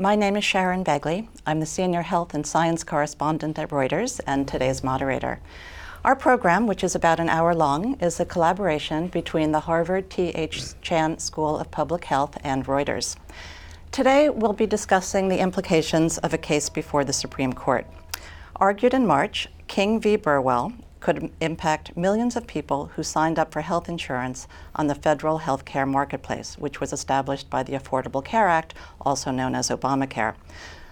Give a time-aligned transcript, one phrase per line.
[0.00, 1.28] My name is Sharon Begley.
[1.44, 5.40] I'm the Senior Health and Science Correspondent at Reuters and today's moderator.
[6.06, 10.80] Our program, which is about an hour long, is a collaboration between the Harvard T.H.
[10.80, 13.16] Chan School of Public Health and Reuters.
[13.92, 17.86] Today, we'll be discussing the implications of a case before the Supreme Court.
[18.56, 20.16] Argued in March, King v.
[20.16, 25.38] Burwell could impact millions of people who signed up for health insurance on the federal
[25.38, 30.34] health care marketplace, which was established by the Affordable Care Act, also known as Obamacare.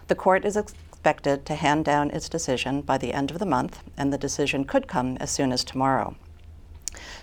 [0.08, 3.82] The court is expected to hand down its decision by the end of the month,
[3.96, 6.16] and the decision could come as soon as tomorrow.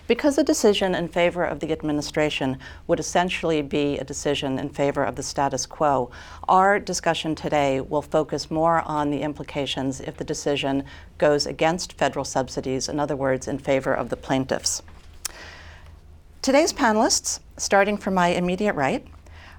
[0.06, 5.04] Because a decision in favor of the administration would essentially be a decision in favor
[5.04, 6.10] of the status quo,
[6.48, 10.84] our discussion today will focus more on the implications if the decision
[11.18, 14.82] goes against federal subsidies, in other words, in favor of the plaintiffs.
[16.40, 19.04] Today's panelists, starting from my immediate right,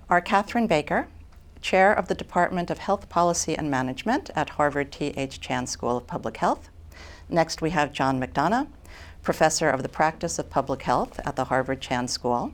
[0.10, 1.08] are Katherine Baicker,
[1.60, 5.42] Chair of the Department of Health Policy and Management at Harvard T.H.
[5.42, 6.70] Chan School of Public Health.
[7.28, 8.68] Next, we have John McDonough,
[9.28, 12.54] professor of the practice of public health at the Harvard Chan School,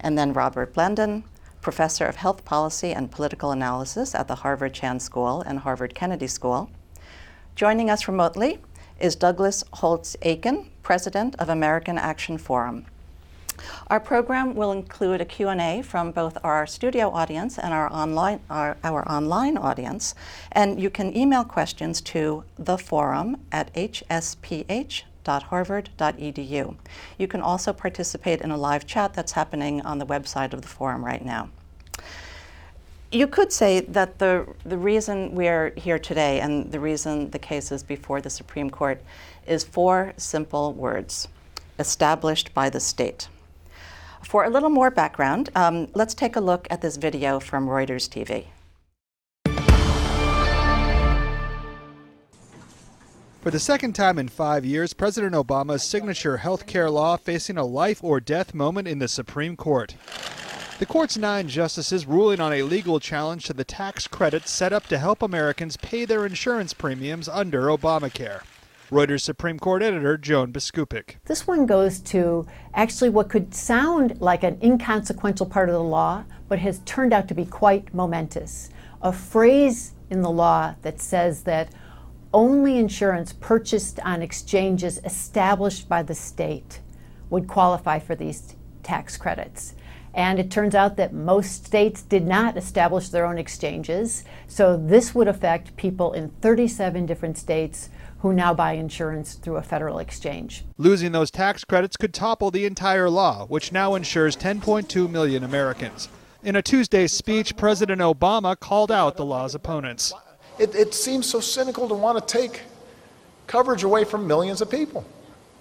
[0.00, 1.22] and then Robert Blendon,
[1.60, 6.26] professor of health policy and political analysis at the Harvard Chan School and Harvard Kennedy
[6.26, 6.70] School.
[7.54, 8.58] Joining us remotely
[8.98, 12.86] is Douglas Holtz Eakin, president of American Action Forum.
[13.86, 18.76] Our program will include a Q&A from both our studio audience and our online, our,
[18.82, 20.16] our, online audience,
[20.50, 26.76] and you can email questions to the forum at hsph www.harvard.edu.
[27.18, 30.68] You can also participate in a live chat that's happening on the website of the
[30.68, 31.50] forum right now.
[33.10, 37.72] You could say that the, the reason we're here today and the reason the case
[37.72, 39.00] is before the Supreme Court
[39.46, 41.28] is four simple words
[41.78, 43.28] established by the state.
[44.22, 48.08] For a little more background, um, let's take a look at this video from Reuters
[48.08, 48.46] TV.
[53.48, 57.64] For the second time in five years, President Obama's signature health care law facing a
[57.64, 59.94] life or death moment in the Supreme Court.
[60.78, 64.86] The court's nine justices ruling on a legal challenge to the tax credits set up
[64.88, 68.42] to help Americans pay their insurance premiums under Obamacare.
[68.90, 71.14] Reuters Supreme Court editor Joan Biskupic.
[71.24, 76.24] This one goes to actually what could sound like an inconsequential part of the law,
[76.48, 78.68] but has turned out to be quite momentous.
[79.00, 81.70] A phrase in the law that says that
[82.32, 86.80] only insurance purchased on exchanges established by the state
[87.30, 89.74] would qualify for these tax credits.
[90.14, 94.24] And it turns out that most states did not establish their own exchanges.
[94.46, 97.90] So this would affect people in 37 different states
[98.20, 100.64] who now buy insurance through a federal exchange.
[100.76, 106.08] Losing those tax credits could topple the entire law, which now insures 10.2 million Americans.
[106.42, 110.12] In a Tuesday speech, President Obama called out the law's opponents.
[110.58, 112.62] It, it seems so cynical to want to take
[113.46, 115.04] coverage away from millions of people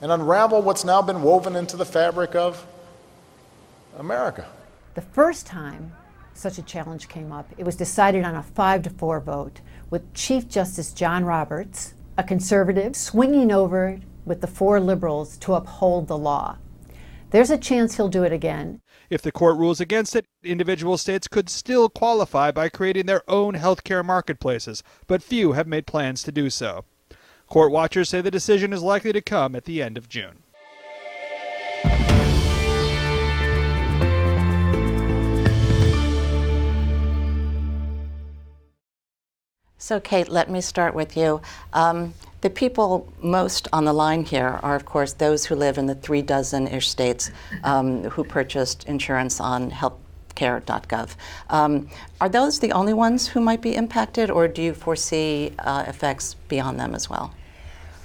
[0.02, 2.66] and unravel what's now been woven into the fabric of
[3.97, 4.47] America.
[4.96, 5.94] The first time
[6.34, 10.13] such a challenge came up, it was decided on a five to four vote with
[10.13, 16.18] Chief Justice John Roberts, a conservative, swinging over with the four liberals to uphold the
[16.18, 16.57] law.
[17.31, 18.81] There's a chance he'll do it again.
[19.09, 23.53] If the court rules against it, individual states could still qualify by creating their own
[23.53, 26.84] healthcare marketplaces, but few have made plans to do so.
[27.47, 30.44] Court watchers say the decision is likely to come at the end of June.
[39.80, 41.40] So, Kate, let me start with you.
[41.72, 45.86] Um, the people most on the line here are, of course, those who live in
[45.86, 47.30] the three dozen ish states
[47.63, 51.16] um, who purchased insurance on healthcare.gov.
[51.51, 55.84] Um, are those the only ones who might be impacted, or do you foresee uh,
[55.88, 57.34] effects beyond them as well?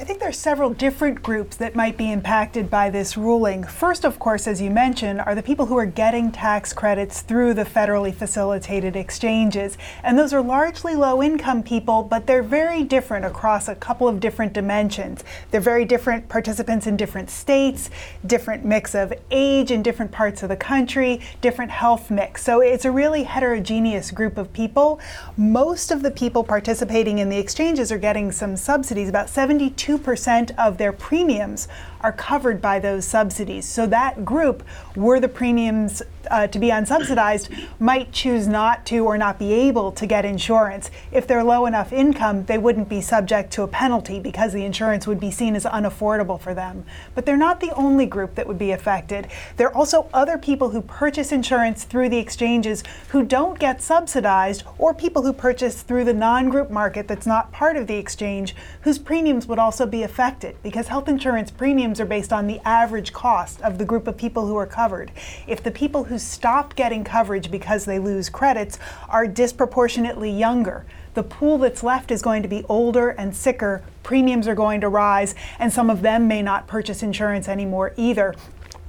[0.00, 3.62] I think there are several different groups that might be impacted by this ruling.
[3.62, 7.55] First, of course, as you mentioned, are the people who are getting tax credits through
[7.55, 9.79] the federally facilitated exchanges.
[10.03, 14.19] And those are largely low income people, but they're very different across a couple of
[14.19, 15.23] different dimensions.
[15.50, 17.89] They're very different participants in different states,
[18.27, 22.43] different mix of age in different parts of the country, different health mix.
[22.43, 24.99] So it's a really heterogeneous group of people.
[25.37, 30.52] Most of the people participating in the exchanges are getting some subsidies, about 72 2%
[30.58, 31.67] of their premiums
[32.02, 33.66] are covered by those subsidies.
[33.66, 34.62] So that group,
[34.96, 39.93] were the premiums uh, to be unsubsidized, might choose not to or not be able
[39.93, 40.90] to get insurance.
[41.10, 45.06] If they're low enough income, they wouldn't be subject to a penalty because the insurance
[45.06, 46.84] would be seen as unaffordable for them.
[47.14, 49.28] But they're not the only group that would be affected.
[49.56, 54.62] There are also other people who purchase insurance through the exchanges who don't get subsidized,
[54.78, 58.55] or people who purchase through the non group market that's not part of the exchange,
[58.82, 63.12] whose premiums would also be affected because health insurance premiums are based on the average
[63.12, 65.11] cost of the group of people who are covered.
[65.47, 68.79] If the people who stop getting coverage because they lose credits
[69.09, 70.85] are disproportionately younger,
[71.15, 74.89] the pool that's left is going to be older and sicker, premiums are going to
[74.89, 78.35] rise, and some of them may not purchase insurance anymore either.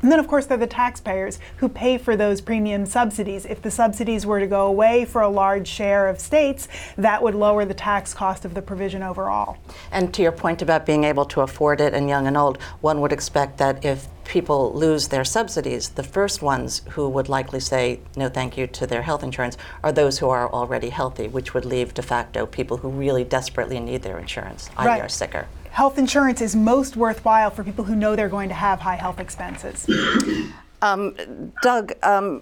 [0.04, 3.46] And then, of course, they're the taxpayers who pay for those premium subsidies.
[3.46, 6.68] If the subsidies were to go away for a large share of states,
[6.98, 9.58] that would lower the tax cost of the provision overall.
[9.92, 13.00] And to your point about being able to afford it and young and old, one
[13.00, 18.02] would expect that if people lose their subsidies, the first ones who would likely say
[18.18, 21.64] no thank you to their health insurance are those who are already healthy, which would
[21.64, 25.02] leave de facto people who really desperately need their insurance, i.e., right.
[25.02, 28.80] are sicker health insurance is most worthwhile for people who know they're going to have
[28.80, 29.88] high health expenses.
[30.84, 31.16] Um,
[31.62, 32.42] Doug, um,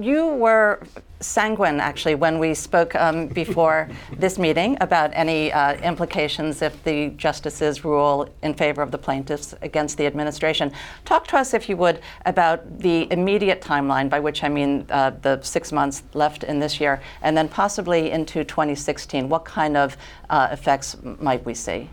[0.00, 0.80] you were
[1.20, 3.86] sanguine actually when we spoke um, before
[4.16, 9.54] this meeting about any uh, implications if the justices rule in favor of the plaintiffs
[9.60, 10.72] against the administration.
[11.04, 15.10] Talk to us, if you would, about the immediate timeline, by which I mean uh,
[15.20, 19.28] the six months left in this year, and then possibly into 2016.
[19.28, 19.98] What kind of
[20.30, 21.90] uh, effects might we see?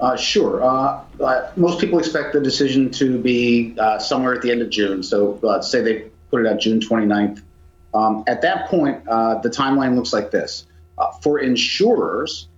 [0.00, 0.62] Uh, sure.
[0.62, 4.70] Uh, uh, most people expect the decision to be uh, somewhere at the end of
[4.70, 5.02] June.
[5.02, 7.42] So let's say they put it out June 29th.
[7.94, 10.66] Um, at that point, uh, the timeline looks like this.
[10.98, 12.48] Uh, for insurers,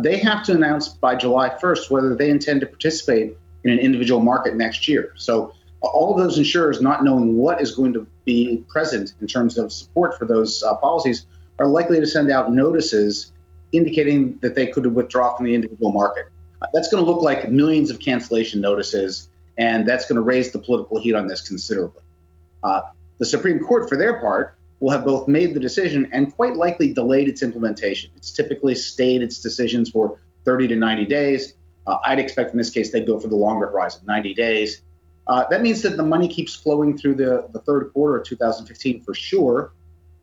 [0.00, 4.20] they have to announce by July 1st whether they intend to participate in an individual
[4.20, 5.14] market next year.
[5.16, 9.56] So all of those insurers, not knowing what is going to be present in terms
[9.56, 11.26] of support for those policies,
[11.58, 13.32] are likely to send out notices
[13.70, 16.26] indicating that they could withdraw from the individual market.
[16.72, 19.28] That's going to look like millions of cancellation notices,
[19.58, 22.02] and that's going to raise the political heat on this considerably.
[22.62, 22.82] Uh,
[23.18, 26.92] the Supreme Court, for their part, will have both made the decision and quite likely
[26.92, 28.10] delayed its implementation.
[28.16, 31.54] It's typically stayed its decisions for 30 to 90 days.
[31.86, 34.82] Uh, I'd expect in this case they'd go for the longer horizon, 90 days.
[35.26, 39.02] Uh, that means that the money keeps flowing through the, the third quarter of 2015
[39.02, 39.72] for sure.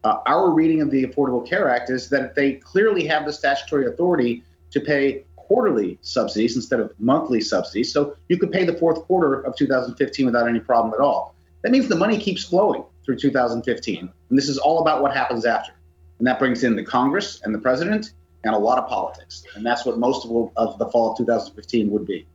[0.03, 3.85] Uh, our reading of the Affordable Care Act is that they clearly have the statutory
[3.87, 7.91] authority to pay quarterly subsidies instead of monthly subsidies.
[7.91, 11.35] So you could pay the fourth quarter of 2015 without any problem at all.
[11.63, 13.99] That means the money keeps flowing through 2015.
[14.29, 15.73] And this is all about what happens after.
[16.19, 18.13] And that brings in the Congress and the president
[18.43, 19.43] and a lot of politics.
[19.55, 22.27] And that's what most of, of the fall of 2015 would be.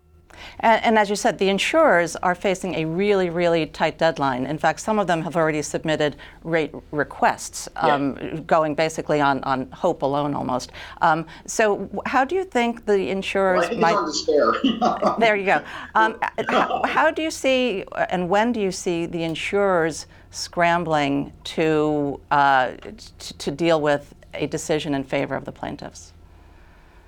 [0.61, 4.47] And, and, as you said, the insurers are facing a really, really tight deadline.
[4.47, 8.41] In fact, some of them have already submitted rate requests, um, yeah.
[8.41, 10.73] going basically on, on hope alone almost.
[11.01, 15.17] Um, so, how do you think the insurers well, might.
[15.19, 15.63] there you go.
[15.95, 16.19] Um,
[16.49, 22.73] how, how do you see, and when do you see the insurers scrambling to, uh,
[23.19, 26.13] to, to deal with a decision in favor of the plaintiffs?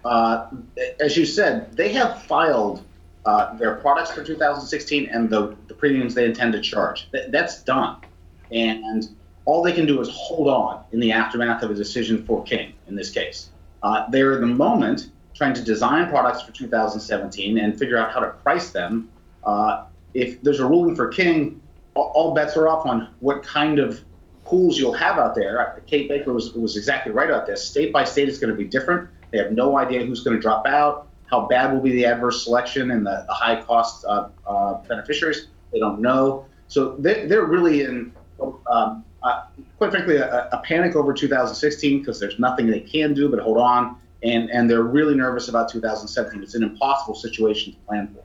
[0.05, 0.47] Uh,
[1.01, 2.85] as you said, they have filed
[3.27, 7.11] uh, their products for 2016 and the, the premiums they intend to charge.
[7.11, 7.97] Th- that's done.
[8.53, 9.09] And
[9.45, 12.73] all they can do is hold on in the aftermath of a decision for King
[12.87, 13.51] in this case.
[13.83, 18.21] Uh, they're at the moment trying to design products for 2017 and figure out how
[18.21, 19.11] to price them.
[19.45, 21.61] Uh, if there's a ruling for King,
[21.95, 24.03] all, all bets are off on what kind of
[24.45, 25.83] pools you'll have out there.
[25.87, 27.65] Kate Baicker was, was exactly right about this.
[27.67, 29.11] State by state is going to be different.
[29.33, 32.45] They have no idea who's going to drop out how bad will be the adverse
[32.45, 35.49] selection and the, the high cost uh, uh, beneficiaries?
[35.73, 36.47] They don't know.
[36.69, 39.45] So they're, they're really in, um, uh,
[39.79, 43.59] quite frankly, a, a, panic over 2016 because there's nothing they can do but hold
[43.59, 43.97] on.
[44.23, 46.43] And, and they're really nervous about 2017.
[46.43, 48.23] It's an impossible situation to plan for.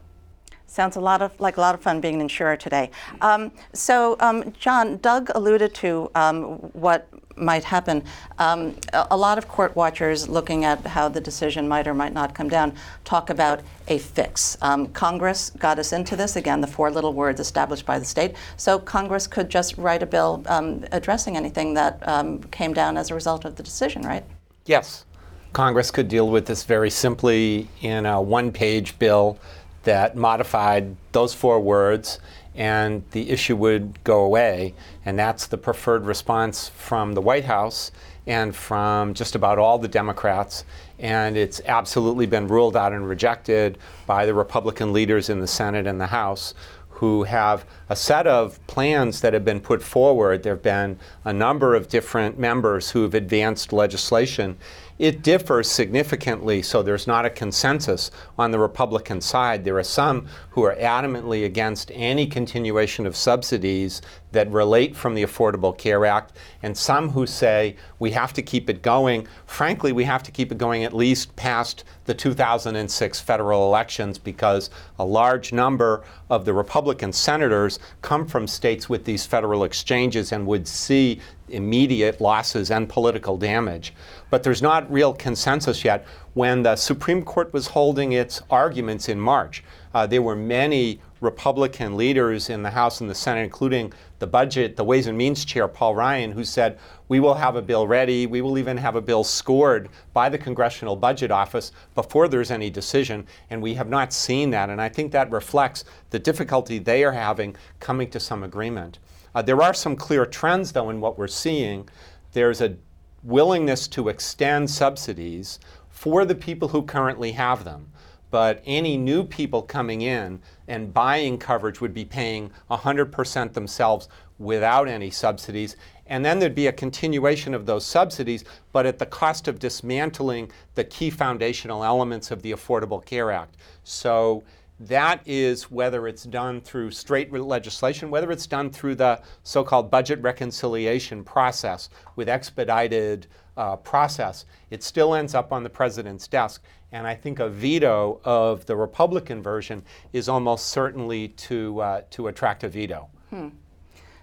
[0.71, 2.91] Sounds a lot of like a lot of fun being an insurer today.
[3.19, 8.03] Um, so, um, John, Doug alluded to um, what might happen.
[8.39, 12.33] Um, a, lot of court watchers looking at how the decision might or might not
[12.33, 12.73] come down
[13.03, 14.57] talk about a fix.
[14.61, 18.35] Um, Congress got us into this, again, the four little words established by the state.
[18.57, 23.11] So Congress could just write a bill um, addressing anything that um, came down as
[23.11, 24.23] a result of the decision, right?
[24.65, 25.05] Yes.
[25.53, 29.37] Congress could deal with this very simply in a one page bill
[29.83, 32.19] that modified those four words
[32.55, 34.73] and the issue would go away.
[35.05, 37.91] And that's the preferred response from the White House
[38.27, 40.65] and from just about all the Democrats.
[40.99, 45.87] And it's absolutely been ruled out and rejected by the Republican leaders in the Senate
[45.87, 46.53] and the House
[47.01, 50.43] who have a set of plans that have been put forward.
[50.43, 54.55] There have been a number of different members who have advanced legislation
[55.01, 59.63] it differs significantly, so there's not a consensus on the Republican side.
[59.65, 65.23] There are some who are adamantly against any continuation of subsidies that relate from the
[65.23, 69.27] Affordable Care Act, and some who say we have to keep it going.
[69.47, 74.69] Frankly, we have to keep it going at least past the 2006 federal elections because
[74.99, 80.45] a large number of the Republican senators come from states with these federal exchanges and
[80.45, 81.19] would see
[81.51, 83.93] immediate losses and political damage.
[84.29, 86.05] But there's not real consensus yet.
[86.33, 91.95] When the Supreme Court was holding its arguments in March, uh, there were many Republican
[91.97, 95.67] leaders in the House and the Senate, including the budget, the Ways and Means Chair,
[95.67, 96.79] Paul Ryan, who said,
[97.09, 98.25] We will have a bill ready.
[98.25, 102.71] We will even have a bill scored by the Congressional Budget Office before there's any
[102.71, 103.27] decision.
[103.51, 104.69] And we have not seen that.
[104.69, 108.97] And I think that reflects the difficulty they are having coming to some agreement.
[109.33, 111.87] Uh, there are some clear trends, though, in what we're seeing.
[112.33, 112.75] There's a
[113.23, 115.59] willingness to extend subsidies
[115.89, 117.91] for the people who currently have them.
[118.31, 124.07] But any new people coming in and buying coverage would be paying 100% themselves
[124.39, 125.75] without any subsidies.
[126.07, 130.51] And then there'd be a continuation of those subsidies, but at the cost of dismantling
[130.75, 133.57] the key foundational elements of the Affordable Care Act.
[133.83, 134.43] So
[134.87, 139.91] that is whether it's done through straight legislation, whether it's done through the so called
[139.91, 146.63] budget reconciliation process with expedited uh, process, it still ends up on the president's desk.
[146.91, 149.83] And I think a veto of the Republican version
[150.13, 153.07] is almost certainly to, uh, to attract a veto.
[153.29, 153.49] Hmm.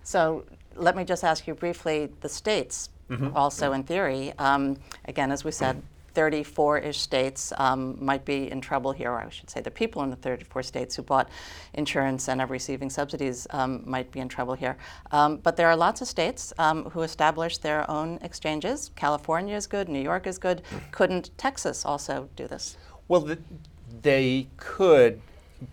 [0.02, 3.36] So let me just ask you briefly the states, mm-hmm.
[3.36, 4.32] also in theory.
[4.38, 5.82] Um, again, as we said,
[6.18, 10.02] 34 ish states um, might be in trouble here, or I should say the people
[10.02, 11.28] in the 34 states who bought
[11.74, 14.76] insurance and are receiving subsidies um, might be in trouble here.
[15.12, 18.90] Um, but there are lots of states um, who established their own exchanges.
[18.96, 20.62] California is good, New York is good.
[20.90, 22.76] Couldn't Texas also do this?
[23.06, 23.38] Well, the,
[24.02, 25.20] they could,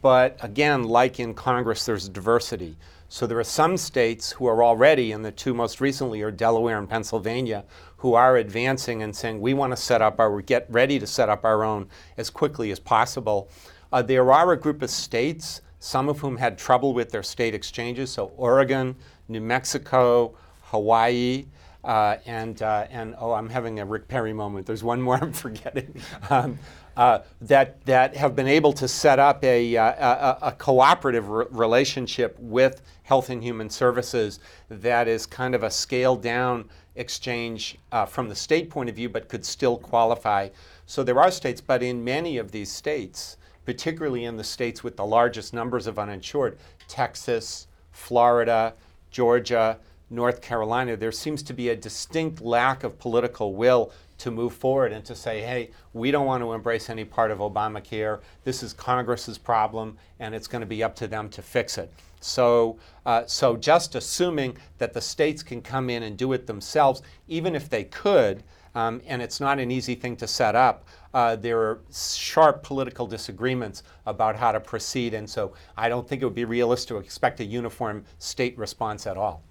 [0.03, 2.77] but again, like in Congress, there's diversity.
[3.09, 6.77] So there are some states who are already, and the two most recently are Delaware
[6.77, 7.63] and Pennsylvania,
[8.05, 11.27] who are advancing and saying we want to set up our, get ready to set
[11.27, 13.49] up our own as quickly as possible.
[13.91, 17.55] Uh, there are a group of states, some of whom had trouble with their state
[17.55, 18.95] exchanges, so Oregon,
[19.27, 21.47] New Mexico, Hawaii,
[21.83, 24.67] uh, and, uh, and oh, I'm having a Rick Perry moment.
[24.67, 25.99] There's one more I'm forgetting.
[26.29, 26.59] Um,
[26.97, 31.45] uh, that, that have been able to set up a, uh, a, a cooperative re-
[31.51, 38.05] relationship with Health and Human Services that is kind of a scaled down exchange uh,
[38.05, 40.49] from the state point of view, but could still qualify.
[40.85, 44.95] So there are states, but in many of these states, particularly in the states with
[44.95, 48.73] the largest numbers of uninsured, Texas, Florida,
[49.11, 49.77] Georgia,
[50.09, 54.91] North Carolina, there seems to be a distinct lack of political will to move forward
[54.91, 58.21] and to say, hey, we don't want to embrace any part of Obamacare.
[58.43, 61.91] This is Congress's problem, and it's going to be up to them to fix it.
[62.21, 67.01] So, uh, so just assuming that the states can come in and do it themselves,
[67.27, 68.43] even if they could,
[68.73, 73.07] um, and it's not an easy thing to set up, uh, there are sharp political
[73.07, 76.97] disagreements about how to proceed, and so I don't think it would be realistic to
[76.97, 79.43] expect a uniform state response at all.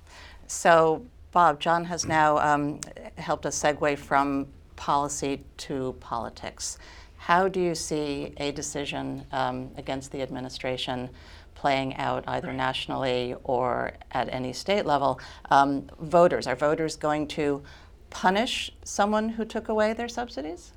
[0.46, 2.78] So, Bob, John has now um,
[3.18, 6.78] helped us segue from policy to politics.
[7.16, 11.10] How do you see a decision um, against the administration
[11.56, 15.18] playing out either nationally or at any state level?
[15.50, 17.64] Um, voters, are voters going to
[18.10, 20.70] punish someone who took away their subsidies?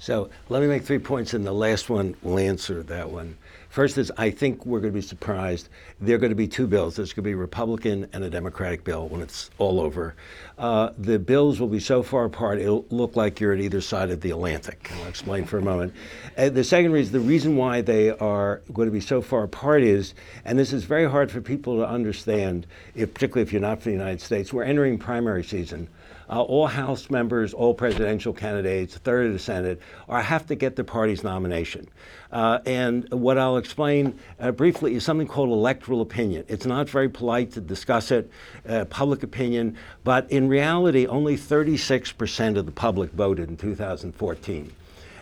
[0.00, 3.36] So let me make three points, and the last one will answer that one.
[3.70, 5.68] First is I think we're going to be surprised.
[6.00, 6.96] There are going to be two bills.
[6.96, 10.16] There's going to be a Republican and a Democratic bill when it's all over.
[10.58, 14.10] Uh, the bills will be so far apart, it'll look like you're at either side
[14.10, 14.90] of the Atlantic.
[14.96, 15.94] I'll explain for a moment.
[16.36, 19.82] And the second reason, the reason why they are going to be so far apart
[19.82, 23.80] is, and this is very hard for people to understand, if, particularly if you're not
[23.80, 25.86] from the United States, we're entering primary season
[26.30, 30.54] uh, all House members, all presidential candidates, a third of the Senate, are, have to
[30.54, 31.88] get the party's nomination.
[32.30, 36.44] Uh, and what I'll explain uh, briefly is something called electoral opinion.
[36.46, 38.30] It's not very polite to discuss it,
[38.68, 44.72] uh, public opinion, but in reality, only 36% of the public voted in 2014.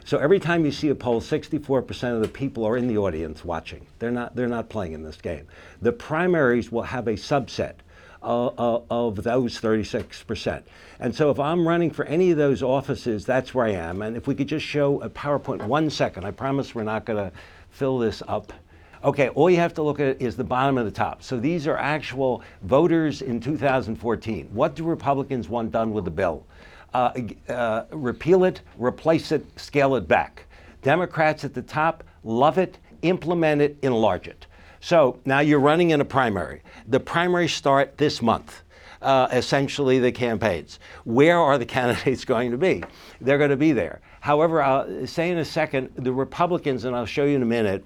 [0.04, 3.44] So every time you see a poll, 64% of the people are in the audience
[3.44, 3.86] watching.
[3.98, 5.46] They're not, they're not playing in this game.
[5.82, 7.74] The primaries will have a subset
[8.22, 10.62] uh, of those 36%.
[11.00, 14.02] And so if I'm running for any of those offices, that's where I am.
[14.02, 17.30] And if we could just show a PowerPoint one second, I promise we're not going
[17.30, 17.36] to
[17.70, 18.52] fill this up.
[19.04, 21.22] Okay, all you have to look at is the bottom of the top.
[21.22, 24.48] So these are actual voters in 2014.
[24.52, 26.44] What do Republicans want done with the bill?
[26.92, 27.12] Uh,
[27.48, 30.46] uh, repeal it, replace it, scale it back.
[30.82, 34.46] Democrats at the top love it, implement it, enlarge it.
[34.80, 36.62] So now you're running in a primary.
[36.86, 38.62] The primaries start this month.
[39.00, 40.80] Uh, essentially, the campaigns.
[41.04, 42.82] Where are the candidates going to be?
[43.20, 44.00] They're going to be there.
[44.20, 47.84] However, I'll say in a second, the Republicans, and I'll show you in a minute,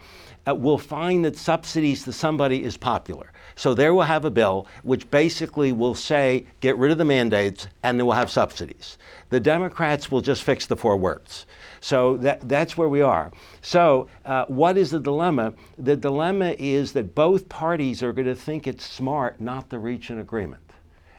[0.49, 3.33] uh, will find that subsidies to somebody is popular.
[3.55, 7.69] So they will have a bill which basically will say get rid of the mandates
[7.83, 8.99] and then we'll have subsidies.
[9.29, 11.47] The Democrats will just fix the four words.
[11.83, 13.33] So that, that's where we are.
[13.61, 15.53] So, uh, what is the dilemma?
[15.79, 20.09] The dilemma is that both parties are going to think it's smart not to reach
[20.09, 20.63] an agreement.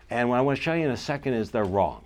[0.09, 2.05] And what I want to show you in a second is they're wrong.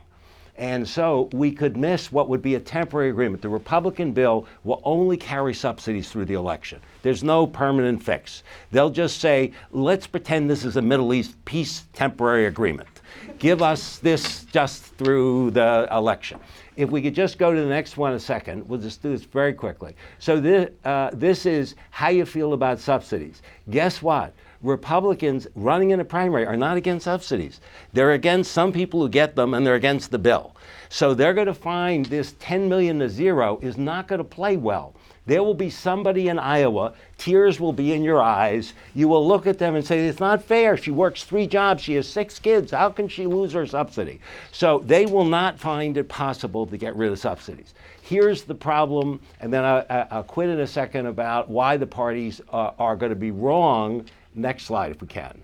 [0.58, 3.44] And so we could miss what would be a temporary agreement.
[3.44, 6.80] The Republican bill will only carry subsidies through the election.
[7.04, 8.42] There's no permanent fix.
[8.72, 12.97] They'll just say, let's pretend this is a Middle East peace temporary agreement.
[13.40, 16.40] Give us this just through the election.
[16.76, 19.24] If we could just go to the next one a second, we'll just do this
[19.24, 19.96] very quickly.
[20.20, 23.42] So this, uh, this is how you feel about subsidies.
[23.70, 24.34] Guess what?
[24.62, 27.62] Republicans running in a primary are not against subsidies.
[27.94, 30.56] They're against some people who get them and they're against the bill.
[30.90, 34.58] So they're going to find this 10 million to zero is not going to play
[34.58, 34.96] well.
[35.28, 38.74] There will be somebody in Iowa, tears will be in your eyes.
[38.96, 40.78] You will look at them and say, It's not fair.
[40.78, 42.72] She works three jobs, she has six kids.
[42.72, 44.22] How can she lose her subsidy?
[44.54, 47.74] So they will not find it possible to get rid of subsidies.
[48.02, 52.40] Here's the problem, and then I, will quit in a second about why the parties
[52.54, 54.06] uh, are going to be wrong.
[54.34, 55.44] Next slide, if we can.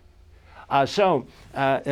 [0.69, 1.89] Uh, so, uh, uh,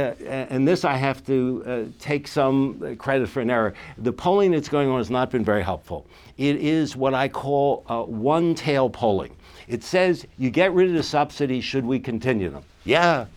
[0.49, 3.75] and this I have to uh, take some credit for an error.
[3.99, 6.07] The polling that's going on has not been very helpful.
[6.41, 9.35] It is what I call uh, one tail polling.
[9.67, 12.63] It says you get rid of the subsidies, should we continue them?
[12.83, 13.27] Yeah,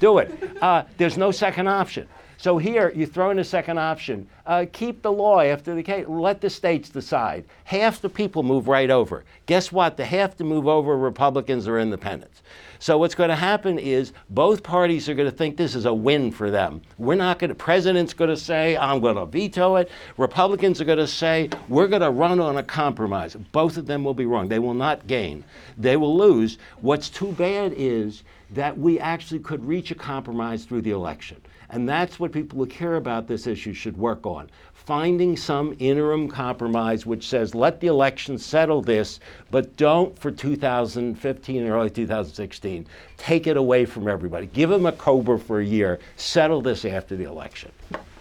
[0.00, 0.32] do it.
[0.62, 2.08] Uh, there's no second option.
[2.36, 4.28] So here you throw in a second option.
[4.46, 6.06] Uh, keep the law after the case.
[6.08, 7.44] Let the states decide.
[7.64, 9.24] Half the people move right over.
[9.46, 9.96] Guess what?
[9.96, 12.42] The half to move over Republicans or independents.
[12.78, 15.94] So what's going to happen is both parties are going to think this is a
[15.94, 16.82] win for them.
[16.98, 17.54] We're not going to.
[17.54, 19.90] President's going to say I'm going to veto it.
[20.18, 23.36] Republicans are going to say we're going to run on a compromise.
[23.52, 24.48] Both of them will be wrong.
[24.48, 25.44] They will not gain.
[25.78, 26.58] They will lose.
[26.82, 31.40] What's too bad is that we actually could reach a compromise through the election.
[31.74, 34.48] And that's what people who care about this issue should work on.
[34.74, 39.18] Finding some interim compromise which says, let the election settle this,
[39.50, 44.46] but don't for 2015 and early 2016 take it away from everybody.
[44.46, 47.72] Give them a COBRA for a year, settle this after the election.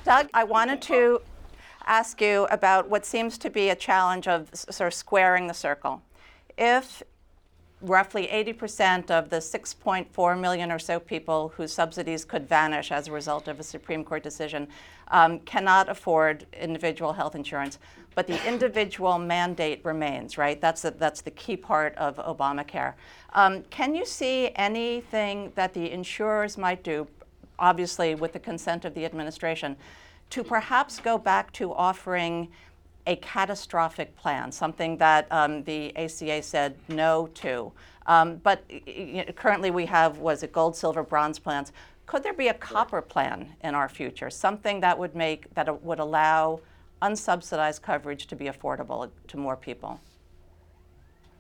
[0.04, 1.22] Doug, I wanted to
[1.86, 6.02] ask you about what seems to be a challenge of sort of squaring the circle.
[6.58, 7.04] If
[7.84, 13.12] roughly 80% of the 6.4 million or so people whose subsidies could vanish as a
[13.12, 14.68] result of a Supreme Court decision
[15.10, 17.80] um, cannot afford individual health insurance.
[18.16, 20.62] But the individual mandate remains, right?
[20.62, 22.94] That's, a, that's the key part of Obamacare.
[23.34, 27.08] Um, can you see anything that the insurers might do,
[27.60, 29.76] obviously with the consent of the administration,
[30.30, 32.50] to perhaps go back to offering
[33.06, 37.72] a catastrophic plan, something that um, the ACA said no to.
[38.06, 38.64] Um, but
[39.36, 41.72] currently we have, was it gold, silver, bronze plans?
[42.06, 46.00] Could there be a copper plan in our future, something that would make, that would
[46.00, 46.60] allow
[47.02, 50.00] unsubsidized coverage to be affordable to more people?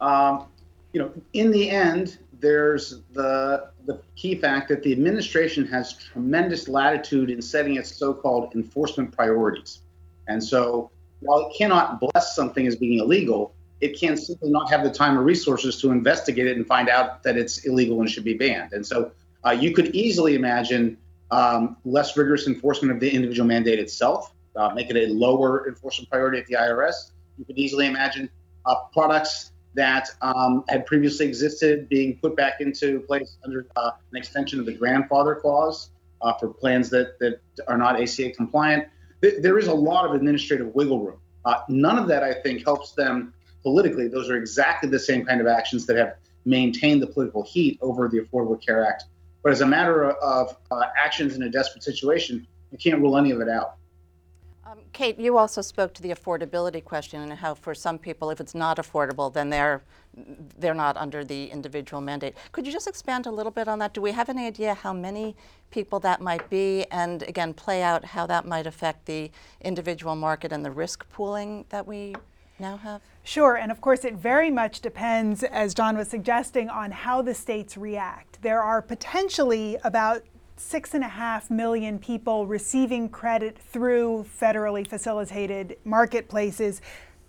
[0.02, 0.47] Um,
[0.93, 6.67] you know, in the end, there's the the key fact that the administration has tremendous
[6.67, 9.80] latitude in setting its so-called enforcement priorities,
[10.28, 10.91] and so
[11.26, 15.18] while it cannot bless something as being illegal, it can simply not have the time
[15.18, 18.74] or resources to investigate it and find out that it's illegal and should be banned.
[18.74, 19.12] And so
[19.46, 20.98] uh, you could easily imagine
[21.32, 26.10] um, less rigorous enforcement of the individual mandate itself, uh, make it a lower enforcement
[26.10, 27.12] priority at the IRS.
[27.38, 28.30] You could easily imagine
[28.66, 34.18] uh, products that um, had previously existed being put back into place under uh, an
[34.18, 35.90] extension of the grandfather clause
[36.22, 38.88] uh, for plans that, that are not ACA compliant.
[39.24, 41.20] Th- there is a lot of administrative wiggle room.
[41.46, 43.34] Uh, none of that, I think, helps them
[43.64, 44.08] politically.
[44.08, 48.10] Those are exactly the same kind of actions that have maintained the political heat over
[48.10, 49.06] the Affordable Care Act.
[49.42, 53.32] But as a matter of uh, actions in a desperate situation, you can't rule any
[53.32, 53.76] of it out.
[54.74, 58.40] Um, Kate, you also spoke to the affordability question and how for some people, if
[58.40, 59.84] it's not affordable, then they're
[60.60, 62.36] they're not under the individual mandate.
[62.52, 63.94] Could you just expand a little bit on that?
[63.94, 65.36] Do we have any idea how many
[65.72, 69.32] people that might be, and again, play out how that might affect the
[69.62, 72.16] individual market and the risk pooling that we
[72.60, 73.02] now have?
[73.24, 77.34] Sure, and of course, it very much depends, as John was suggesting, on how the
[77.34, 78.40] states react.
[78.44, 80.22] There are potentially about
[80.56, 86.82] six and a half million people receiving credit through federally facilitated marketplaces.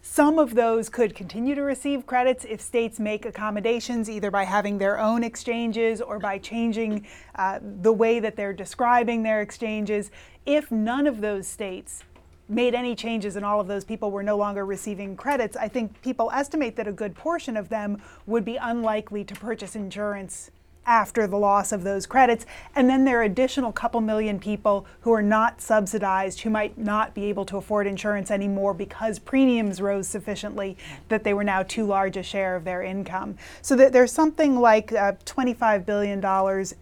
[0.03, 4.77] Some of those could continue to receive credits if states make accommodations, either by having
[4.77, 7.07] their own exchanges or by changing
[7.37, 10.11] uh, the way that they're describing their exchanges.
[10.45, 12.05] If none of those states
[12.51, 16.03] made any changes and all of those people were no longer receiving credits, I think
[16.03, 20.51] people estimate that a good portion of them would be unlikely to purchase insurance
[20.87, 22.47] after the loss of those credits.
[22.75, 27.15] And then there are additional couple million people who are not subsidized, who might not
[27.15, 30.77] be able to afford insurance anymore because premiums rose sufficiently
[31.09, 33.37] that they were now too large a share of their income.
[33.63, 36.25] So that there's something like uh, $25 billion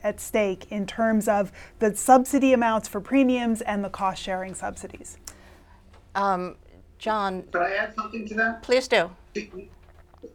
[0.03, 5.19] at stake in terms of the subsidy amounts for premiums and the cost sharing subsidies.
[6.15, 6.57] Um,
[6.99, 7.43] John.
[7.51, 8.63] Could I add something to that?
[8.63, 9.11] Please do.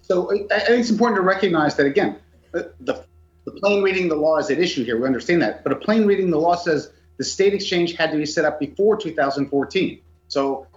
[0.01, 2.19] So I, I think it's important to recognize that, again,
[2.51, 3.06] the,
[3.48, 5.00] the plain reading the law is at issue here.
[5.00, 5.64] We understand that.
[5.64, 8.60] But a plain reading the law says the state exchange had to be set up
[8.60, 10.02] before 2014.
[10.28, 10.68] So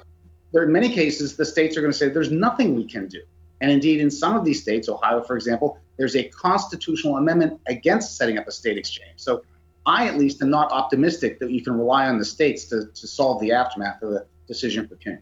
[0.52, 3.22] there many cases the states are going to say there's nothing we can do.
[3.60, 8.16] And indeed, in some of these states, Ohio, for example, there's a constitutional amendment against
[8.16, 9.14] setting up a state exchange.
[9.16, 9.42] So
[9.84, 13.06] I, at least, am not optimistic that you can rely on the states to, to
[13.08, 15.18] solve the aftermath of the decision for King.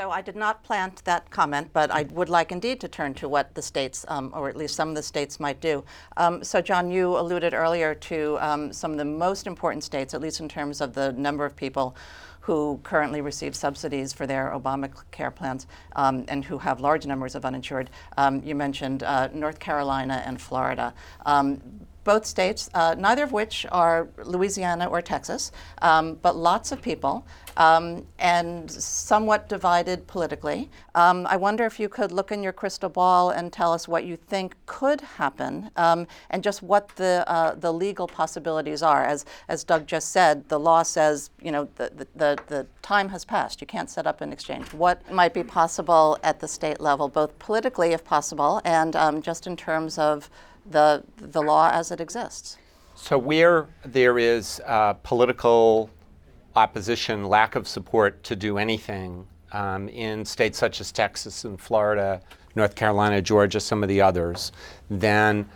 [0.00, 3.28] So I did not plant that comment, but I would like indeed to turn to
[3.28, 5.84] what the states, um, or at least some of the states, might do.
[6.16, 10.22] Um, so, John, you alluded earlier to um, some of the most important states, at
[10.22, 11.94] least in terms of the number of people
[12.40, 17.44] who currently receive subsidies for their Obamacare plans um, and who have large numbers of
[17.44, 17.90] uninsured.
[18.16, 20.94] Um, you mentioned uh, North Carolina and Florida.
[21.26, 21.60] Um,
[22.04, 27.26] both states, uh, neither of which are Louisiana or Texas, um, but lots of people
[27.56, 30.70] um, and somewhat divided politically.
[30.94, 34.04] Um, I wonder if you could look in your crystal ball and tell us what
[34.04, 39.04] you think could happen um, and just what the, uh, the legal possibilities are.
[39.04, 43.08] As, as Doug just said, the law says, you know, the, the, the, the time
[43.10, 43.60] has passed.
[43.60, 44.72] You can't set up an exchange.
[44.72, 49.46] What might be possible at the state level, both politically, if possible, and um, just
[49.46, 50.30] in terms of
[50.68, 52.58] the, the law as it exists.
[52.94, 55.90] So, where there is uh, political
[56.56, 62.20] opposition, lack of support to do anything um, in states such as Texas and Florida,
[62.54, 64.52] North Carolina, Georgia, some of the others,
[64.90, 65.48] then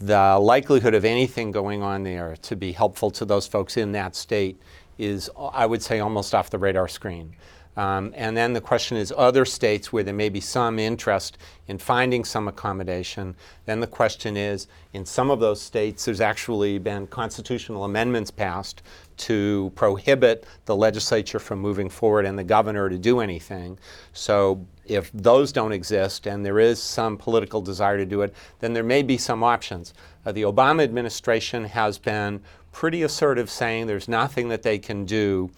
[0.00, 4.14] the likelihood of anything going on there to be helpful to those folks in that
[4.16, 4.60] state
[4.98, 7.34] is, I would say, almost off the radar screen.
[7.76, 11.78] Um, and then the question is other states where there may be some interest in
[11.78, 13.34] finding some accommodation.
[13.64, 18.82] Then the question is in some of those states, there's actually been constitutional amendments passed
[19.18, 23.78] to prohibit the legislature from moving forward and the governor to do anything.
[24.12, 28.74] So if those don't exist and there is some political desire to do it, then
[28.74, 29.94] there may be some options.
[30.26, 35.50] Uh, the Obama administration has been pretty assertive saying there's nothing that they can do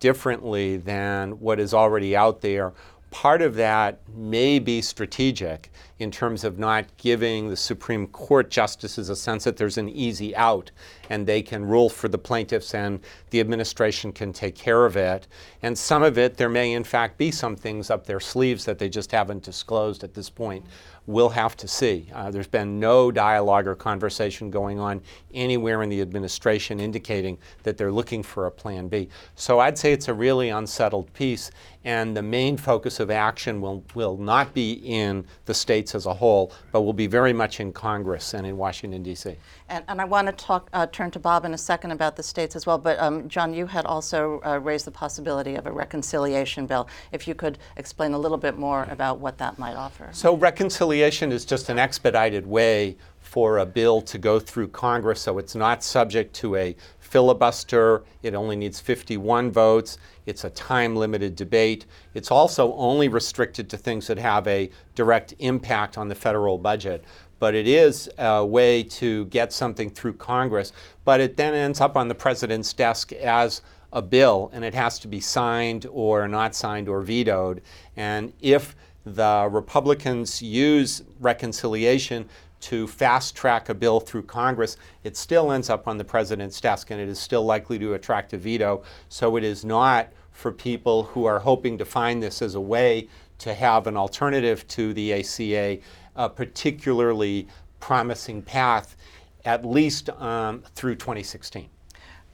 [0.00, 2.72] differently than what is already out there.
[3.10, 9.08] Part of that may be strategic in terms of not giving the Supreme Court justices
[9.08, 10.70] a sense that there's an easy out
[11.08, 15.26] and they can rule for the plaintiffs and the administration can take care of it.
[15.62, 18.78] And some of it, there may in fact be some things up their sleeves that
[18.78, 20.66] they just haven't disclosed at this point.
[21.06, 22.08] We'll have to see.
[22.12, 25.00] Uh, there's been no dialogue or conversation going on
[25.32, 29.08] anywhere in the administration indicating that they're looking for a plan B.
[29.34, 31.50] So I'd say it's a really unsettled piece,
[31.86, 36.12] and the main focus of action will, will not be in the states as a
[36.12, 39.36] whole, but will be very much in Congress and in Washington, D.C.
[39.68, 42.24] And, and I want to talk, uh, turn to Bob in a second about the
[42.24, 45.70] states as well, but um, John, you had also uh, raised the possibility of a
[45.70, 46.88] reconciliation bill.
[47.12, 50.08] If you could explain a little bit more about what that might offer.
[50.10, 55.36] So, reconciliation is just an expedited way for a bill to go through Congress so
[55.36, 58.02] it's not subject to a filibuster.
[58.22, 59.98] It only needs 51 votes.
[60.26, 61.86] It's a time limited debate.
[62.14, 67.04] It's also only restricted to things that have a direct impact on the federal budget.
[67.38, 70.72] But it is a way to get something through Congress.
[71.04, 74.98] But it then ends up on the president's desk as a bill, and it has
[74.98, 77.62] to be signed or not signed or vetoed.
[77.96, 82.28] And if the Republicans use reconciliation
[82.66, 86.90] to fast track a bill through Congress, it still ends up on the president's desk
[86.90, 88.82] and it is still likely to attract a veto.
[89.08, 93.08] So it is not for people who are hoping to find this as a way
[93.38, 95.78] to have an alternative to the ACA,
[96.16, 97.46] a particularly
[97.78, 98.96] promising path,
[99.44, 101.68] at least um, through 2016.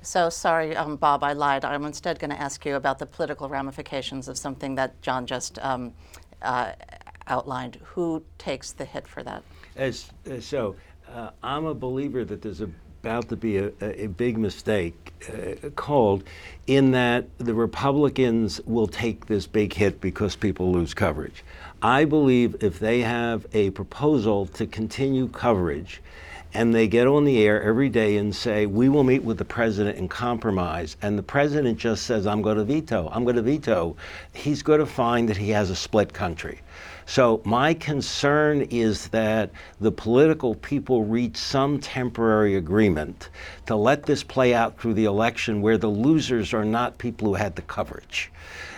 [0.01, 1.63] So sorry, um, Bob, I lied.
[1.63, 5.59] I'm instead going to ask you about the political ramifications of something that John just
[5.59, 5.93] um,
[6.41, 6.73] uh,
[7.27, 7.79] outlined.
[7.83, 9.43] Who takes the hit for that?
[9.77, 10.77] As, uh, so,
[11.11, 16.25] uh, I'm a believer that there's about to be a, a big mistake uh, called
[16.67, 21.43] in that the Republicans will take this big hit because people lose coverage.
[21.81, 26.01] I believe if they have a proposal to continue coverage,
[26.55, 29.45] and they get on the air every day and say, We will meet with the
[29.45, 33.43] president and compromise, and the president just says, I'm going to veto, I'm going to
[33.43, 33.97] veto,
[34.35, 36.61] he's going to find that he has a split country.
[37.15, 39.51] So, my concern is that
[39.83, 43.29] the political people reach some temporary agreement
[43.67, 47.35] to let this play out through the election where the losers are not people who
[47.35, 48.31] had the coverage.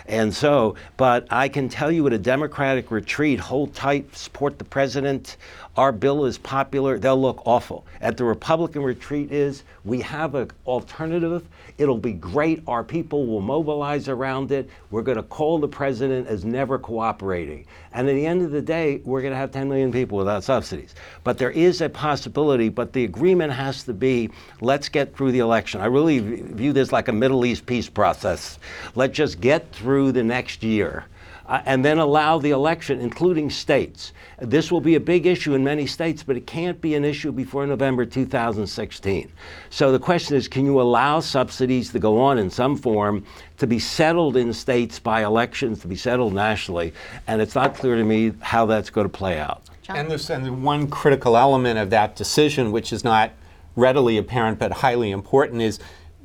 [0.07, 4.65] And so, but I can tell you at a Democratic retreat, hold tight, support the
[4.65, 5.37] president.
[5.77, 6.99] Our bill is popular.
[6.99, 7.85] They'll look awful.
[8.01, 11.43] At the Republican retreat is we have an alternative.
[11.77, 12.61] It'll be great.
[12.67, 14.69] Our people will mobilize around it.
[14.91, 17.65] We're going to call the president as never cooperating.
[17.91, 20.43] And at the end of the day, we're going to have 10 million people without
[20.43, 20.93] subsidies.
[21.23, 24.29] But there is a possibility, but the agreement has to be
[24.75, 25.79] let's get through the election.
[25.79, 28.59] I really view this like a Middle East peace process.
[28.93, 31.05] Let's just get through the next year.
[31.47, 34.11] Uh, and then allow the election, including states.
[34.39, 37.31] This will be a big issue in many states, but it can't be an issue
[37.31, 39.31] before November 2016.
[39.69, 43.23] So the question is can you allow subsidies to go on in some form
[43.59, 46.93] to be settled in states by elections, to be settled nationally?
[47.27, 49.61] And it's not clear to me how that's going to play out.
[49.87, 53.31] And there's and one critical element of that decision, which is not
[53.75, 55.79] readily apparent but highly important, is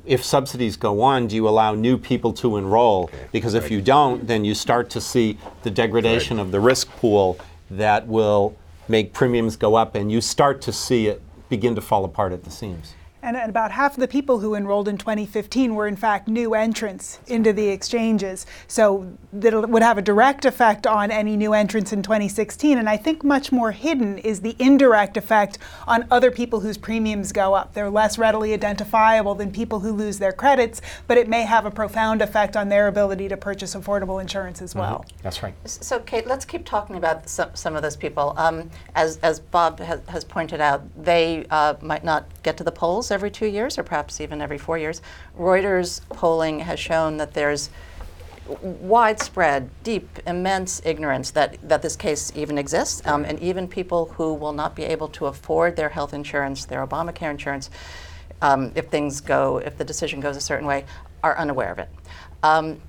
[0.05, 3.03] if subsidies go on, do you allow new people to enroll?
[3.03, 3.27] Okay.
[3.31, 3.71] Because if right.
[3.71, 6.43] you don't, then you start to see the degradation right.
[6.43, 7.37] of the risk pool
[7.69, 8.55] that will
[8.87, 12.43] make premiums go up, and you start to see it begin to fall apart at
[12.43, 12.93] the seams.
[13.23, 17.19] And about half of the people who enrolled in 2015 were, in fact, new entrants
[17.27, 18.47] into the exchanges.
[18.67, 22.79] So that would have a direct effect on any new entrants in 2016.
[22.79, 27.31] And I think much more hidden is the indirect effect on other people whose premiums
[27.31, 27.73] go up.
[27.73, 31.71] They're less readily identifiable than people who lose their credits, but it may have a
[31.71, 35.05] profound effect on their ability to purchase affordable insurance as well.
[35.07, 35.17] Mm-hmm.
[35.21, 35.53] That's right.
[35.65, 38.33] So, Kate, let's keep talking about some, some of those people.
[38.37, 42.71] Um, as, as Bob has, has pointed out, they uh, might not get to the
[42.71, 45.01] polls every two years or perhaps even every four years.
[45.37, 47.69] Reuters polling has shown that there's
[48.61, 54.33] widespread, deep, immense ignorance that, that this case even exists, um, and even people who
[54.33, 57.69] will not be able to afford their health insurance, their Obamacare insurance,
[58.41, 60.85] um, if things go, if the decision goes a certain way,
[61.23, 61.89] are unaware of it.
[62.43, 62.81] Um,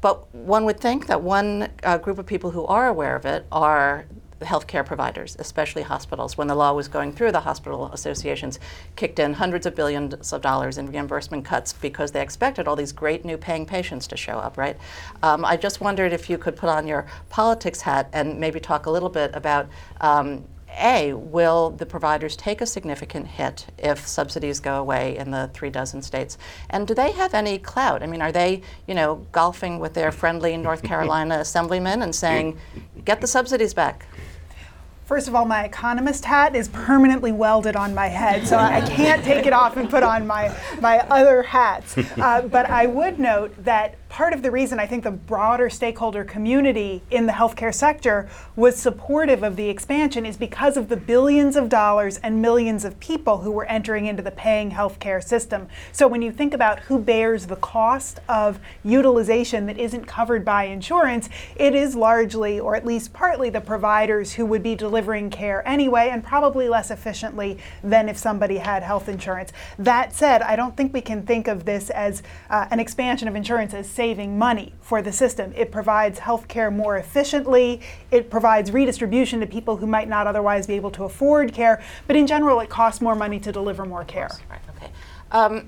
[0.00, 3.46] but one would think that one uh, group of people who are aware of it
[3.50, 4.04] are
[4.40, 6.36] healthcare providers, especially hospitals.
[6.36, 8.58] When the law was going through, the hospital associations
[8.96, 12.92] kicked in hundreds of billions of dollars in reimbursement cuts because they expected all these
[12.92, 14.76] great new paying patients to show up, right?
[15.22, 18.86] Um, I just wondered if you could put on your politics hat and maybe talk
[18.86, 19.68] a little bit about.
[20.00, 20.44] Um,
[20.80, 25.70] a, will the providers take a significant hit if subsidies go away in the three
[25.70, 26.38] dozen states?
[26.70, 28.02] And do they have any clout?
[28.02, 32.58] I mean, are they, you know, golfing with their friendly North Carolina assemblymen and saying,
[33.04, 34.06] get the subsidies back?
[35.08, 39.24] First of all, my economist hat is permanently welded on my head, so I can't
[39.24, 41.96] take it off and put on my, my other hats.
[41.96, 46.24] Uh, but I would note that part of the reason I think the broader stakeholder
[46.24, 51.56] community in the healthcare sector was supportive of the expansion is because of the billions
[51.56, 55.68] of dollars and millions of people who were entering into the paying healthcare system.
[55.92, 60.64] So when you think about who bears the cost of utilization that isn't covered by
[60.64, 65.66] insurance, it is largely, or at least partly, the providers who would be delivering care
[65.68, 69.52] anyway and probably less efficiently than if somebody had health insurance.
[69.78, 73.36] That said, I don't think we can think of this as uh, an expansion of
[73.36, 75.52] insurance as saving money for the system.
[75.56, 77.80] It provides health care more efficiently,
[78.12, 82.14] it provides redistribution to people who might not otherwise be able to afford care, but
[82.14, 84.30] in general, it costs more money to deliver more care.
[84.48, 84.90] Right, okay.
[85.32, 85.66] Um,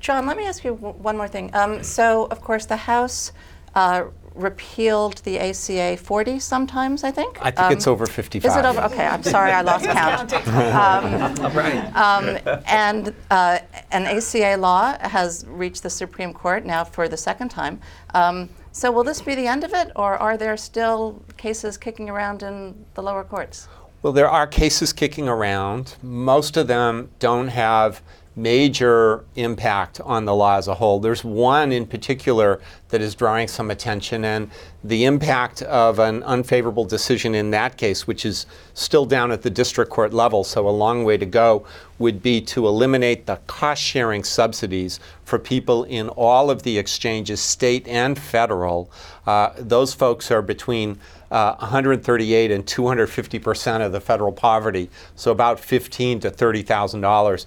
[0.00, 1.48] John, let me ask you one more thing.
[1.54, 3.30] Um, so, of course, the House
[3.76, 7.38] uh, repealed the ACA 40 sometimes, I think.
[7.40, 8.50] I think um, it's over 55.
[8.50, 8.82] Is it over?
[8.82, 10.32] Okay, I'm sorry, I lost count.
[10.48, 11.96] Um, right.
[11.96, 13.58] Um, and uh,
[13.92, 17.80] an ACA law has reached the Supreme Court now for the second time.
[18.12, 22.10] Um, so, will this be the end of it, or are there still cases kicking
[22.10, 23.68] around in the lower courts?
[24.02, 25.94] Well, there are cases kicking around.
[26.02, 28.02] Most of them don't have
[28.36, 31.00] major impact on the law as a whole.
[31.00, 34.50] There's one in particular that is drawing some attention, and
[34.84, 38.44] the impact of an unfavorable decision in that case, which is
[38.74, 41.66] still down at the district court level, so a long way to go,
[41.98, 47.40] would be to eliminate the cost sharing subsidies for people in all of the exchanges,
[47.40, 48.90] state and federal.
[49.26, 50.98] Uh, those folks are between
[51.30, 56.98] uh, 138 and 250 percent of the federal poverty, so about 15 to 30 thousand
[56.98, 57.46] um, dollars.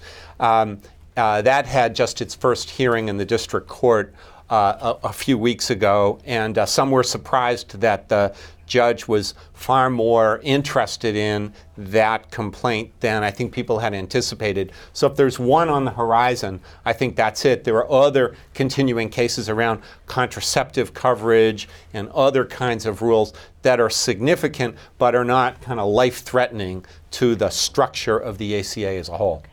[1.18, 4.14] Uh, that had just its first hearing in the district court
[4.50, 8.34] uh, a, a, few weeks ago, and uh, some were surprised that the
[8.66, 14.72] judge was far more interested in that complaint than I think people had anticipated.
[14.94, 17.64] So if there's one on the horizon, I think that's it.
[17.64, 23.34] There are other continuing cases around contraceptive coverage and other kinds of rules
[23.64, 28.60] that are significant but are not kind of life threatening to the structure of the
[28.60, 29.44] ACA as a whole.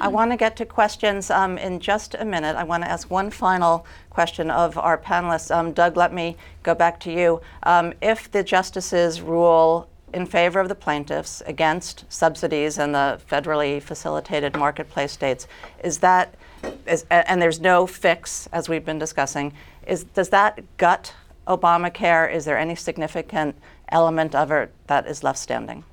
[0.00, 2.56] I want to get to questions um, in just a minute.
[2.56, 5.54] I want to ask one final question of our panelists.
[5.54, 7.40] Um, Doug, let me go back to you.
[7.62, 13.80] Um, if the justices rule in favor of the plaintiffs against subsidies in the federally
[13.82, 15.46] facilitated marketplace states,
[15.84, 16.34] is that,
[16.86, 19.52] is, and there's no fix, as we've been discussing,
[19.86, 21.14] is, does that gut
[21.46, 22.32] Obamacare?
[22.32, 23.56] Is there any significant
[23.88, 25.84] element of it that is left standing?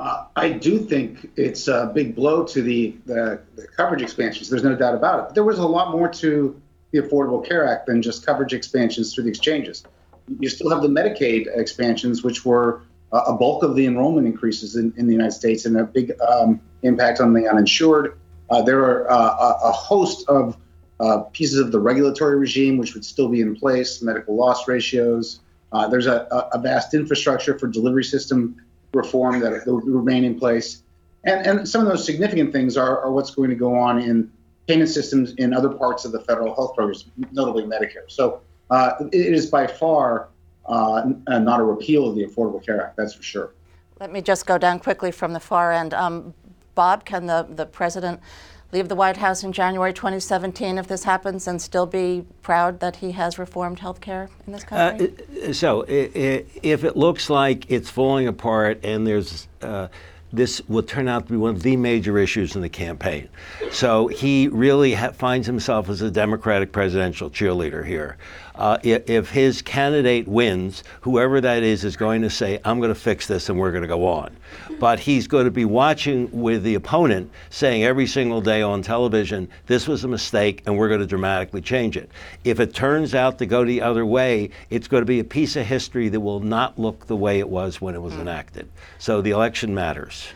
[0.00, 4.48] Uh, I do think it's a big blow to the, the, the, coverage expansions.
[4.48, 5.22] There's no doubt about it.
[5.26, 6.58] But there was a lot more to
[6.90, 9.84] the Affordable Care Act than just coverage expansions through the exchanges.
[10.38, 12.80] You still have the Medicaid expansions, which were
[13.12, 16.18] uh, a bulk of the enrollment increases in, in, the United States and a big
[16.26, 18.18] um, impact on the uninsured.
[18.48, 20.56] Uh, there are uh, a, host of
[20.98, 25.40] uh, pieces of the regulatory regime which would still be in place, medical loss ratios.
[25.90, 28.56] There's a, a vast infrastructure for delivery system
[28.92, 30.82] reform that will remain in place.
[31.24, 34.30] And, and some of those significant things are, are what's going to go on in
[34.66, 38.08] payment systems in other parts of the federal health programs, notably Medicare.
[38.08, 40.28] So uh, it is by far
[40.66, 43.54] uh, not a repeal of the Affordable Care Act, that's for sure.
[43.98, 45.92] Let me just go down quickly from the far end.
[45.92, 46.32] Um,
[46.74, 48.20] Bob, can the, the president
[48.72, 52.96] leave the White House in January 2017 if this happens and still be proud that
[52.96, 55.12] he has reformed health care in this country?
[55.44, 59.88] Uh, so, if it looks like it's falling apart and there's uh,
[60.32, 63.28] this will turn out to be one of the major issues in the campaign.
[63.72, 68.16] So he really ha- finds himself as a Democratic presidential cheerleader here.
[68.60, 72.92] Uh, if, if, his candidate wins, whoever that is is going to say, I'm going
[72.92, 74.36] to fix this and we're going to go on.
[74.78, 79.48] But he's going to be watching with the opponent saying every single day on television,
[79.66, 82.10] this was a mistake and we're going to dramatically change it.
[82.44, 85.56] If it turns out to go the other way, it's going to be a piece
[85.56, 88.20] of history that will not look the way it was when it was mm.
[88.20, 88.68] enacted.
[88.98, 90.28] So the election matters.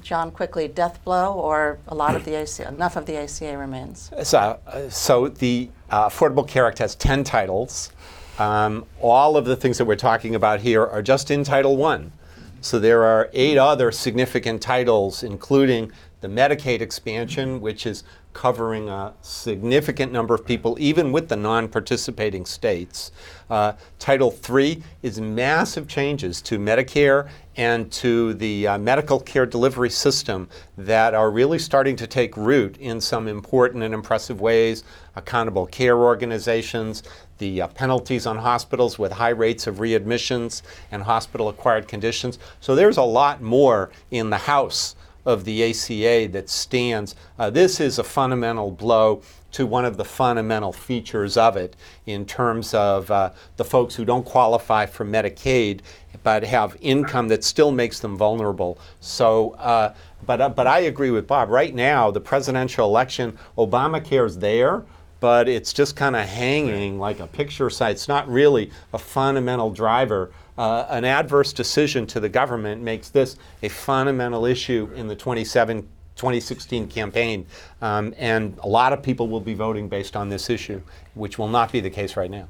[0.00, 4.10] John, quickly, death blow or a lot of the ACA, enough of the ACA remains?
[4.22, 7.90] So, uh, so the uh, Affordable Care Act has 10 titles.
[8.38, 12.12] Um, all of the things that we're talking about here are just in Title One.
[12.60, 19.14] So there are eight other significant titles, including the Medicaid expansion, which is covering a
[19.20, 23.10] significant number of people, even with the non participating states.
[23.50, 29.90] Uh, Title III is massive changes to Medicare and to the uh, medical care delivery
[29.90, 34.84] system that are really starting to take root in some important and impressive ways.
[35.16, 37.02] Accountable care organizations,
[37.38, 40.62] the uh, penalties on hospitals with high rates of readmissions
[40.92, 42.38] and hospital acquired conditions.
[42.60, 44.94] So there's a lot more in the House
[45.28, 47.14] of the ACA that stands.
[47.38, 49.20] Uh, this is a fundamental blow
[49.52, 54.06] to one of the fundamental features of it in terms of uh, the folks who
[54.06, 55.80] don't qualify for Medicaid
[56.22, 58.78] but have income that still makes them vulnerable.
[59.00, 61.50] So, uh, but, uh, but I agree with Bob.
[61.50, 64.82] Right now, the presidential election, Obamacare is there,
[65.20, 67.92] but it's just kind of hanging like a picture site.
[67.92, 70.30] It's not really a fundamental driver.
[70.58, 75.88] Uh, an adverse decision to the government makes this a fundamental issue in the 27
[76.16, 77.46] 2016 campaign.
[77.80, 80.82] Um, and a lot of people will be voting based on this issue,
[81.14, 82.48] which will not be the case right now.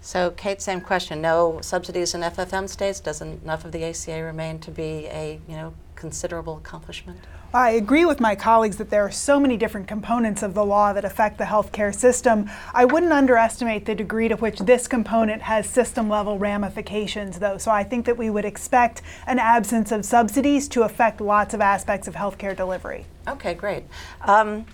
[0.00, 1.20] So, Kate, same question.
[1.20, 2.98] No subsidies in FFM states.
[2.98, 7.20] Doesn't enough of the ACA remain to be a you know considerable accomplishment?
[7.52, 10.92] I agree with my colleagues that there are so many different components of the law
[10.92, 12.48] that affect the healthcare system.
[12.72, 17.58] I wouldn't underestimate the degree to which this component has system level ramifications, though.
[17.58, 21.60] So I think that we would expect an absence of subsidies to affect lots of
[21.60, 23.04] aspects of healthcare delivery.
[23.26, 23.82] Okay, great.
[24.22, 24.64] Um,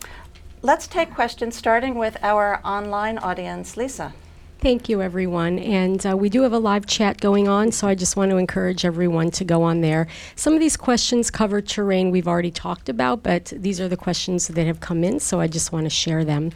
[0.60, 3.78] let's take questions starting with our online audience.
[3.78, 4.12] Lisa.
[4.58, 5.58] Thank you, everyone.
[5.58, 8.38] And uh, we do have a live chat going on, so I just want to
[8.38, 10.08] encourage everyone to go on there.
[10.34, 14.48] Some of these questions cover terrain we've already talked about, but these are the questions
[14.48, 16.52] that have come in, so I just want to share them.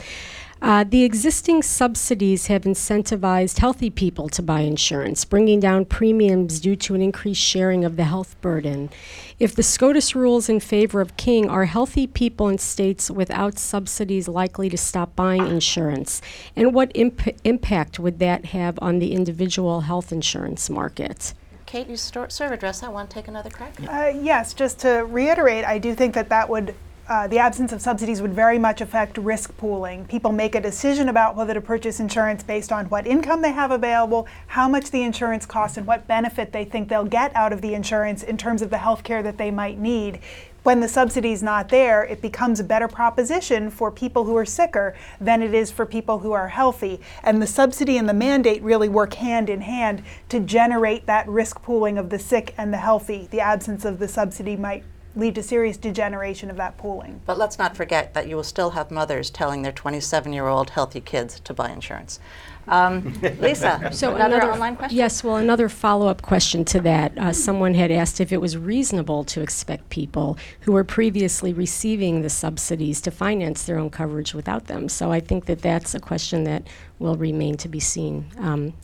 [0.62, 6.76] Uh, the existing subsidies have incentivized healthy people to buy insurance, bringing down premiums due
[6.76, 8.90] to an increased sharing of the health burden.
[9.38, 14.28] If the SCOTUS rules in favor of King, are healthy people in states without subsidies
[14.28, 16.20] likely to stop buying insurance?
[16.54, 21.32] And what imp- impact would that have on the individual health insurance market?
[21.64, 23.06] Kate, you sort of addressed that one.
[23.06, 23.74] Take another crack.
[23.88, 26.74] Uh, yes, just to reiterate, I do think that that would
[27.10, 30.04] uh, the absence of subsidies would very much affect risk pooling.
[30.06, 33.72] People make a decision about whether to purchase insurance based on what income they have
[33.72, 37.62] available, how much the insurance costs, and what benefit they think they'll get out of
[37.62, 40.20] the insurance in terms of the health care that they might need.
[40.62, 44.44] When the subsidy is not there, it becomes a better proposition for people who are
[44.44, 47.00] sicker than it is for people who are healthy.
[47.24, 51.60] And the subsidy and the mandate really work hand in hand to generate that risk
[51.62, 53.26] pooling of the sick and the healthy.
[53.32, 54.84] The absence of the subsidy might
[55.16, 57.20] lead to serious degeneration of that pooling.
[57.26, 60.70] But let's not forget that you will still have mothers telling their 27 year old
[60.70, 62.20] healthy kids to buy insurance.
[62.68, 64.96] Um, Lisa, so another, another, online question?
[64.96, 67.18] Yes, well, another follow up question to that.
[67.18, 72.22] Uh, someone had asked if it was reasonable to expect people who were previously receiving
[72.22, 74.88] the subsidies to finance their own coverage without them.
[74.88, 76.62] So I think that that's a question that
[77.00, 78.26] will remain to be seen.
[78.38, 78.74] Um,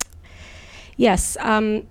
[0.97, 1.37] yes.
[1.41, 1.87] Um,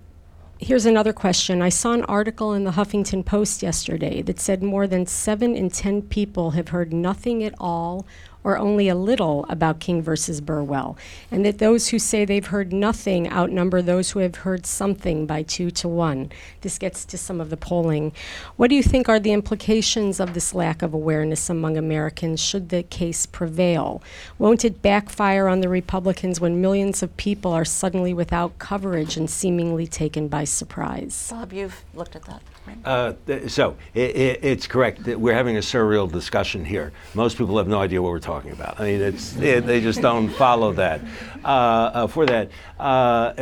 [0.58, 1.60] Here's another question.
[1.60, 5.68] I saw an article in the Huffington Post yesterday that said more than seven in
[5.68, 8.06] 10 people have heard nothing at all
[8.46, 10.96] or only a little about King versus Burwell,
[11.32, 15.42] and that those who say they've heard nothing outnumber those who have heard something by
[15.42, 16.30] two to one.
[16.60, 18.12] This gets to some of the polling.
[18.56, 22.68] What do you think are the implications of this lack of awareness among Americans should
[22.68, 24.00] the case prevail?
[24.38, 29.28] Won't it backfire on the Republicans when millions of people are suddenly without coverage and
[29.28, 31.26] seemingly taken by surprise?
[31.32, 32.42] Bob, you've looked at that.
[32.84, 33.12] Uh,
[33.48, 36.92] so it, it, it's correct that we're having a surreal discussion here.
[37.14, 38.80] Most people have no idea what we're talking about.
[38.80, 41.00] I mean, it's, it, they just don't follow that.
[41.44, 43.32] Uh, uh, for that, uh,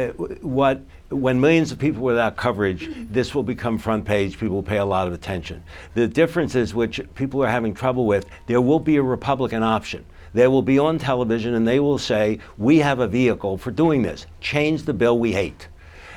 [0.43, 4.39] what when millions of people without coverage, this will become front page.
[4.39, 5.63] People will pay a lot of attention.
[5.95, 10.05] The difference is, which people are having trouble with, there will be a Republican option.
[10.33, 14.03] They will be on television and they will say, We have a vehicle for doing
[14.03, 14.27] this.
[14.41, 15.69] Change the bill we hate.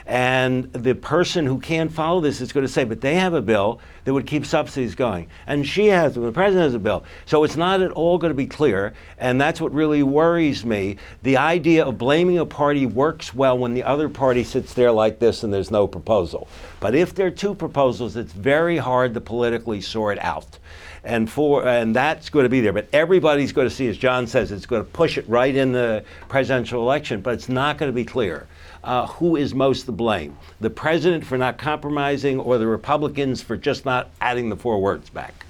[0.08, 3.42] And the person who can't follow this is going to say, but they have a
[3.42, 5.28] bill that would keep subsidies going.
[5.48, 7.04] And she has, the president has a bill.
[7.26, 8.94] So it's not at all going to be clear.
[9.18, 10.96] And that's what really worries me.
[11.24, 15.20] The idea of blaming a party works well when the other party sits there like
[15.20, 16.48] this and there's no proposal.
[16.80, 20.58] But if there are two proposals, it's very hard to politically sort out
[21.04, 22.74] and for and that's going to be there.
[22.74, 25.72] But everybody's going to see, as John says, it's going to push it right in
[25.72, 27.22] the presidential election.
[27.22, 28.48] But it's not going to be clear
[28.84, 33.58] uh, who is most to blame the president for not compromising or the Republicans for
[33.58, 35.46] just not adding the four words back?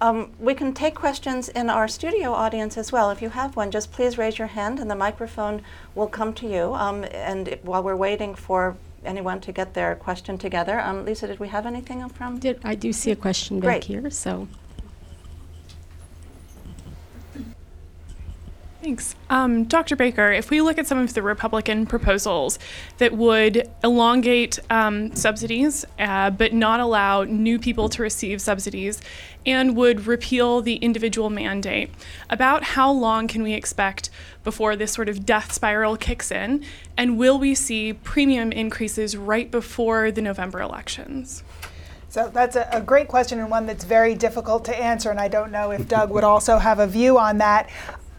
[0.00, 3.10] Um, we can take questions in our studio audience as well.
[3.10, 5.62] If you have one, just please raise your hand and the microphone
[5.94, 6.74] will come to you.
[6.74, 11.26] Um, and it, while we're waiting for anyone to get their question together, um, Lisa,
[11.26, 12.38] did we have anything from?
[12.38, 13.84] Did, I do see a question back Great.
[13.84, 14.46] here, so.
[18.80, 19.16] Thanks.
[19.28, 19.96] Um, Dr.
[19.96, 22.60] Baicker, if we look at some of the Republican proposals
[22.98, 29.00] that would elongate um, subsidies uh, but not allow new people to receive subsidies
[29.44, 31.90] and would repeal the individual mandate,
[32.30, 34.10] about how long can we expect
[34.44, 36.64] before this sort of death spiral kicks in?
[36.96, 41.42] And will we see premium increases right before the November elections?
[42.10, 45.28] So that's a, a, great question and one that's very difficult to answer, and I
[45.28, 47.68] don't know if Doug would also have a view on that.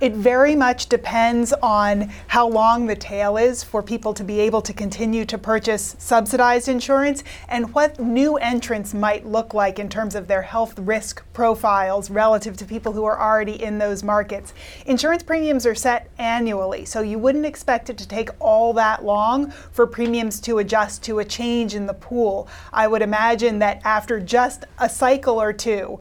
[0.02, 4.62] It very much depends on how long the tail is for people to be able
[4.62, 10.16] to continue to purchase subsidized insurance and what new entrants might look like in terms
[10.16, 14.54] of their health risk profiles relative to people who are already in those markets.
[14.86, 19.52] Insurance premiums are set annually, so you wouldn't expect it to take all that long
[19.52, 22.48] for premiums to adjust to a change in the pool.
[22.72, 26.00] I would imagine that after just a cycle or two,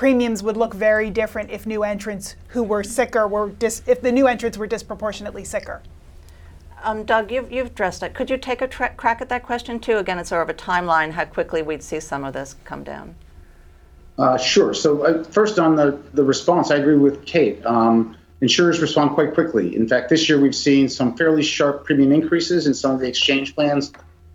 [0.00, 4.10] premiums would look very different if new entrants who were sicker were dis- if the
[4.10, 5.82] new entrants were disproportionately sicker.
[6.82, 8.14] Um, Doug, you've, you've addressed it.
[8.14, 9.98] Could you take a tra- crack at that question too?
[9.98, 13.14] Again, it's sort of a timeline, how quickly we'd see some of this come down.
[14.16, 14.72] Uh, sure.
[14.72, 17.62] So uh, first on the, the response, I agree with Kate.
[17.66, 19.76] Um, insurers respond quite quickly.
[19.76, 23.06] In fact, this year we've seen some fairly sharp premium increases in some of the
[23.06, 23.92] exchange plans.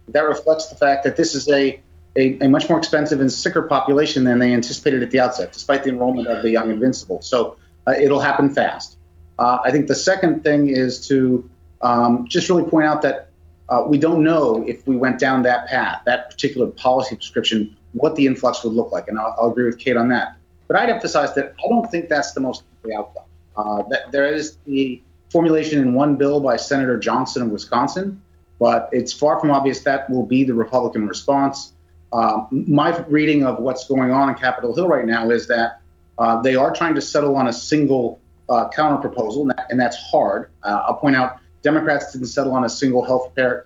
[0.10, 1.82] That reflects the fact that this is a
[2.16, 5.84] a, a, much more expensive and sicker population than they anticipated at the outset, despite
[5.84, 7.22] the enrollment of the Young Invincible.
[7.22, 7.58] So
[7.88, 8.98] uh, it'll happen fast.
[9.38, 11.50] Uh, I think the second thing is to
[11.82, 13.30] um, just really point out that
[13.68, 18.16] uh, we don't know if we went down that path, that particular policy prescription, what
[18.16, 19.08] the influx would look like.
[19.08, 20.38] And I'll, I'll agree with Kate on that.
[20.68, 23.24] But I'd emphasize that I don't think that's the most likely outcome.
[23.58, 25.02] Uh, that there is the
[25.32, 28.22] formulation in one bill by Senator Johnson of Wisconsin,
[28.60, 31.74] but it's far from obvious that will be the Republican response.
[32.16, 35.82] Uh, my reading of what's going on in Capitol Hill right now is that
[36.18, 40.50] uh, they are trying to settle on a single uh, counter proposal, and that's hard.
[40.64, 43.66] Uh, I'll point out Democrats didn't settle on a single health care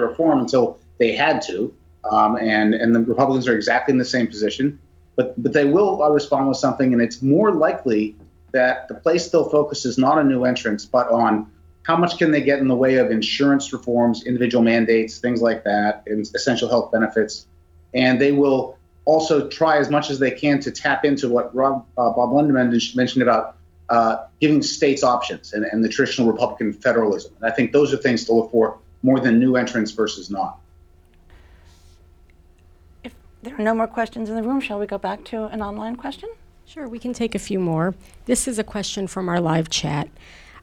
[0.00, 1.74] reform until they had to,
[2.10, 4.78] um, and and the Republicans are exactly in the same position.
[5.14, 8.16] But but they will uh, respond with something, and it's more likely
[8.52, 11.52] that the place still focuses not on new entrants, but on
[11.82, 15.62] how much can they get in the way of insurance reforms, individual mandates, things like
[15.64, 17.46] that, and essential health benefits
[17.94, 21.86] and they will also try as much as they can to tap into what Rob,
[21.96, 23.56] uh, Bob Blendon mentioned about
[23.88, 27.32] uh, giving states options and, and, the traditional Republican federalism.
[27.40, 30.58] And I think those are things to look for more than new entrants versus not.
[33.04, 35.62] If there are no more questions in the room, shall we go back to an
[35.62, 36.28] online question?
[36.64, 37.94] Sure, we can take a few more.
[38.24, 40.08] This is a question from our live chat.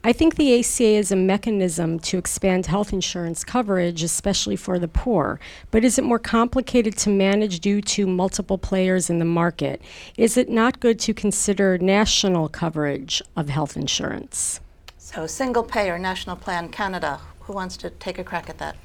[0.06, 4.86] I think the ACA is a mechanism to expand health insurance coverage, especially for the
[4.86, 5.40] poor.
[5.70, 9.80] But is it more complicated to manage due to multiple players in the market?
[10.18, 14.60] Is it not good to consider national coverage of health insurance?
[14.98, 17.18] So, single payer, national plan, Canada.
[17.40, 18.76] Who wants to take a crack at that?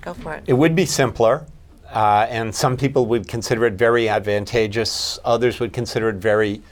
[0.00, 0.44] Go for it.
[0.46, 1.44] It would be simpler.
[1.90, 5.18] Uh, and some people would consider it very advantageous.
[5.24, 6.62] Others would consider it very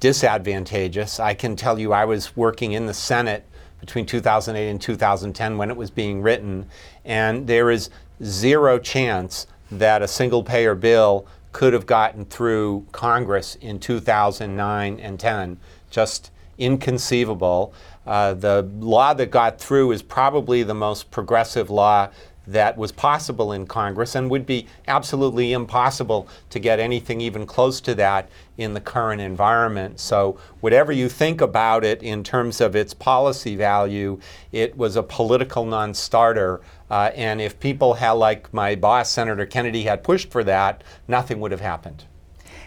[0.00, 1.18] disadvantageous.
[1.18, 3.46] I can tell you, I was working in the Senate
[3.84, 6.66] between 2008 and 2010 when it was being written,
[7.04, 7.90] and there is
[8.22, 15.20] zero chance that a single payer bill could have gotten through Congress in 2009 and
[15.20, 15.58] 10.
[15.90, 17.74] Just inconceivable.
[18.06, 22.08] Uh, the law that got through is probably the most progressive law
[22.46, 27.80] that was possible in Congress and would be absolutely impossible to get anything even close
[27.80, 28.28] to that
[28.58, 29.98] in the current environment.
[29.98, 34.20] So, whatever you think about it in terms of its policy value,
[34.52, 36.60] it was a political non starter.
[36.90, 41.40] Uh, and if people had, like my boss, Senator Kennedy, had pushed for that, nothing
[41.40, 42.04] would have happened.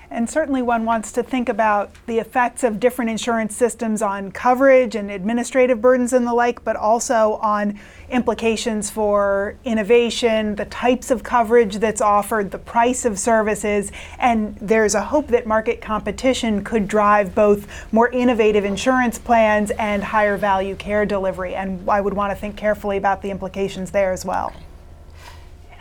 [0.09, 4.95] And certainly one wants to think about the effects of different insurance systems on coverage
[4.95, 7.77] and administrative burdens and the like, but also on
[8.09, 13.91] implications for innovation, the types of coverage that's offered, the price of services.
[14.17, 20.01] And there's a hope that market competition could drive both more innovative insurance plans and
[20.01, 21.53] higher value care delivery.
[21.53, 24.53] And I would want to think carefully about the implications there as well.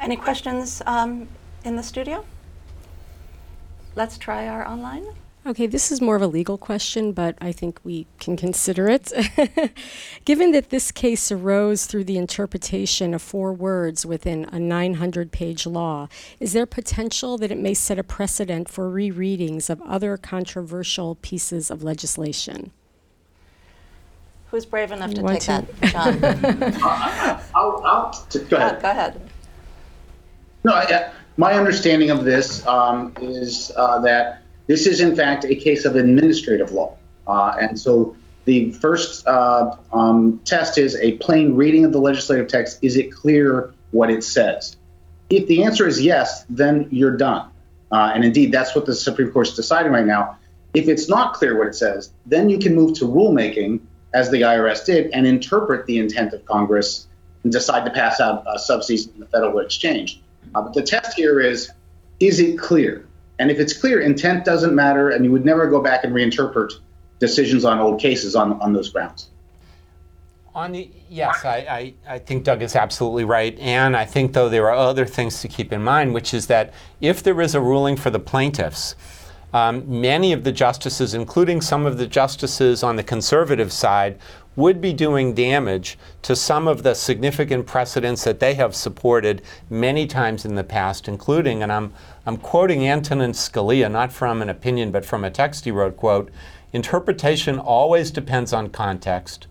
[0.01, 1.29] Any questions um,
[1.65, 2.25] in the studio?
[3.97, 5.07] Let's try our online.
[5.47, 9.11] Okay, this is more of a legal question, but I think we can consider it.
[10.27, 15.65] Given that this case arose through the interpretation of four words within a 900 page
[15.67, 16.09] law,
[16.41, 21.71] is there potential that it may set a precedent for rereadings of other controversial pieces
[21.71, 22.73] of legislation?
[24.51, 25.47] Who's brave enough to take to?
[25.47, 26.25] that, John?
[27.55, 28.77] I'll, I'll, go ahead.
[28.77, 29.31] Uh, go ahead.
[30.65, 35.55] No, I, my understanding of this um, is uh, that this is, in fact, a
[35.55, 36.97] case of administrative law.
[37.27, 42.49] Uh, and so the first uh, um, test is a plain reading of the legislative
[42.49, 42.79] text.
[42.83, 44.77] Is it clear what it says?
[45.29, 47.51] If the answer is yes, then you're done.
[47.93, 50.39] Uh, and indeed, that's what the Supreme Court is deciding right now.
[50.75, 53.81] If it's not clear what it says, then you can move to rulemaking,
[54.15, 57.07] as the IRS did, and interpret the intent of Congress
[57.43, 60.21] and decide to pass out uh, subsidies in the Federal Exchange.
[60.55, 61.71] Uh, but the test here is
[62.21, 63.07] is it clear?
[63.39, 66.73] And if it's clear, intent doesn't matter, and you would never go back and reinterpret
[67.19, 69.29] decisions on old cases on, on those grounds.
[70.55, 71.57] On the, yes, I,
[72.09, 73.59] I, I, think Doug is absolutely right.
[73.59, 76.73] And I think, though, there are other things to keep in mind, which is that
[77.03, 78.95] if there is a ruling for the plaintiffs,
[79.53, 84.19] um, many of the justices, including some of the justices on the conservative side,
[84.57, 90.07] would be doing damage to some of the significant precedents that they have supported many
[90.07, 91.93] times in the past, including, and I'm,
[92.25, 96.31] I'm quoting Antonin Scalia, not from an opinion, but from a text he wrote, quote,
[96.73, 99.47] interpretation always depends on context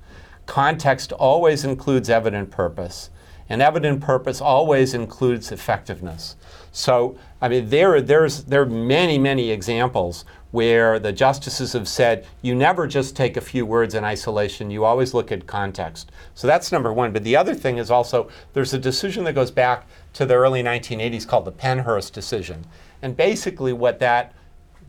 [0.45, 3.10] Context always includes evident purpose,
[3.49, 6.36] and evident purpose always includes effectiveness.
[6.72, 10.26] So, I mean, there, there's, there are many, many examples
[10.56, 14.86] where the justices have said, you never just take a few words in isolation, you
[14.86, 16.14] always look at context.
[16.34, 17.12] So that's number one.
[17.12, 20.64] But the other thing is also there's a decision that goes back to the early
[20.64, 22.66] 1980s called the Pennhurst decision.
[23.01, 24.34] And basically, what that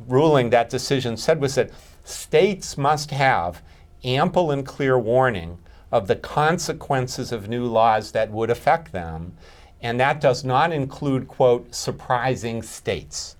[0.06, 1.72] ruling, that decision said was that
[2.04, 3.60] states must have
[4.04, 5.58] ample and clear warning
[5.90, 9.36] of the consequences of new laws that would affect them.
[9.80, 13.35] And that does not include, quote, surprising states.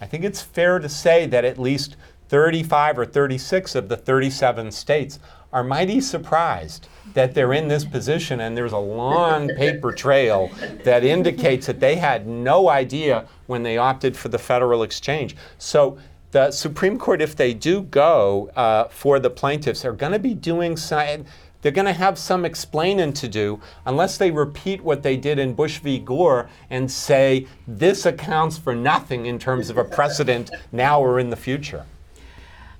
[0.00, 1.96] I think it's fair to say that at least
[2.28, 5.18] 35 or 36 of the 37 states
[5.52, 10.48] are mighty surprised that they're in this position, and there's a long paper trail
[10.84, 15.34] that indicates that they had no idea when they opted for the federal exchange.
[15.58, 15.98] So
[16.30, 20.34] the Supreme Court, if they do go uh, for the plaintiffs, are going to be
[20.34, 21.24] doing some,
[21.62, 25.54] they're going to have some explaining to do unless they repeat what they did in
[25.54, 25.98] Bush v.
[25.98, 31.30] Gore and say this accounts for nothing in terms of a precedent now or in
[31.30, 31.84] the future.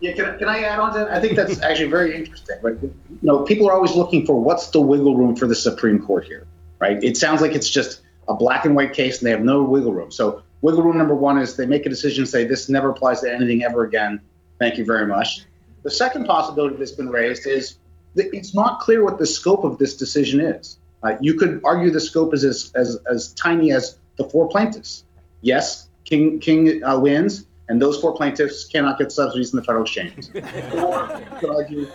[0.01, 1.11] Yeah, can, can I add on to that?
[1.11, 2.57] I think that's actually very interesting.
[2.65, 6.25] You know, people are always looking for what's the wiggle room for the Supreme Court
[6.25, 6.47] here,
[6.79, 7.03] right?
[7.05, 9.93] It sounds like it's just a black and white case and they have no wiggle
[9.93, 10.11] room.
[10.11, 13.33] So Wiggle room number one is they make a decision, say this never applies to
[13.33, 14.21] anything ever again.
[14.59, 15.47] Thank you very much.
[15.83, 17.79] The second possibility that's been raised is
[18.15, 20.79] it's not clear what the scope of this decision is.
[21.03, 25.05] Uh, you could argue the scope is as, as, as tiny as the four plaintiffs.
[25.41, 29.85] Yes, King, King uh, wins, and those four plaintiffs cannot get subsidies in the federal
[29.85, 30.29] exchange.
[30.35, 30.41] or
[31.21, 31.91] you could argue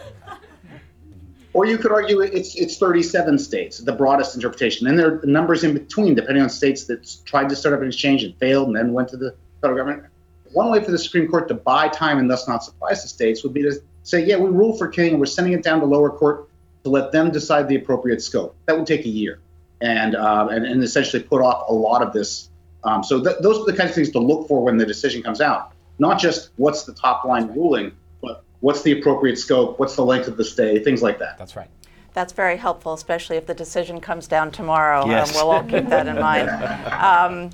[1.55, 4.87] or you could argue it's it's 37 states, the broadest interpretation.
[4.87, 7.87] And there are numbers in between, depending on states that tried to start up an
[7.87, 10.03] exchange and failed and then went to the federal government.
[10.51, 13.41] One way for the Supreme Court to buy time and thus not surprise the states
[13.43, 15.85] would be to say, yeah, we rule for King and we're sending it down to
[15.85, 16.47] lower court
[16.83, 18.55] to let them decide the appropriate scope.
[18.67, 19.39] That would take a year
[19.81, 22.49] and, um, and, and, essentially put off a lot of this.
[22.83, 25.21] Um, so th- those are the kinds of things to look for when the decision
[25.21, 27.91] comes out, not just what's the top line ruling,
[28.21, 31.37] but what's the appropriate scope, what's the length of the stay, things like that.
[31.37, 31.69] That's right.
[32.13, 35.01] That's very helpful, especially if the decision comes down tomorrow.
[35.01, 35.35] Um, yes.
[35.35, 36.49] Um, we'll all keep that in mind.
[36.49, 37.49] Um,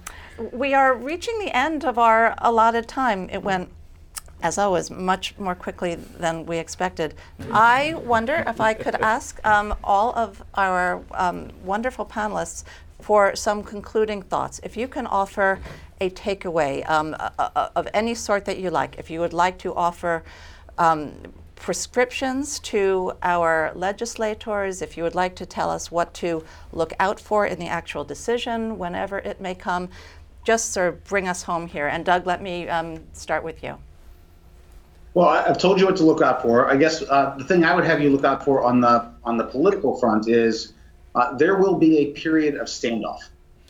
[0.52, 3.30] we are reaching the end of our allotted time.
[3.30, 3.70] It went,
[4.42, 7.16] as always, much more quickly than we expected.
[7.52, 12.64] I wonder if I could ask um, all of our um, wonderful panelists
[13.02, 14.60] for some concluding thoughts.
[14.64, 15.60] If you can offer
[16.00, 17.16] a takeaway um,
[17.76, 20.24] of any sort that you like, if you would like to offer
[20.78, 21.14] um,
[21.56, 27.20] prescriptions to our legislators, if you would like to tell us what to look out
[27.20, 29.90] for in the actual decision, whenever it may come,
[30.44, 31.88] just sort of bring us home here.
[31.88, 33.78] And Doug, let me um, start with you.
[35.14, 36.70] Well, I've told you what to look out for.
[36.70, 39.38] I guess uh, the thing I would have you look out for on the on
[39.38, 40.74] the political front is
[41.16, 43.20] uh, there will be a period of standoff.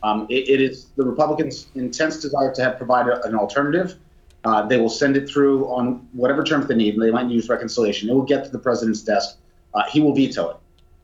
[0.04, 3.98] Um, it, it is the Republicans' intense desire to have provide a, an alternative
[4.44, 8.10] uh, they will send it through on whatever terms they need, they might use reconciliation.
[8.10, 9.38] It will get to the president's desk.
[9.74, 10.50] Uh, he will veto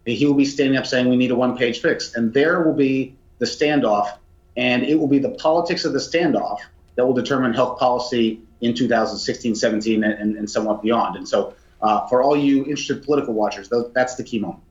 [0.05, 0.17] it.
[0.17, 3.15] He will be standing up saying we need a one-page fix, and there will be
[3.39, 4.17] the standoff,
[4.55, 6.59] and it will be the politics of the standoff
[6.95, 11.15] that will determine health policy in 2016, 17, and, and somewhat beyond.
[11.15, 14.63] And so, uh, for all you interested political watchers, that's the key moment.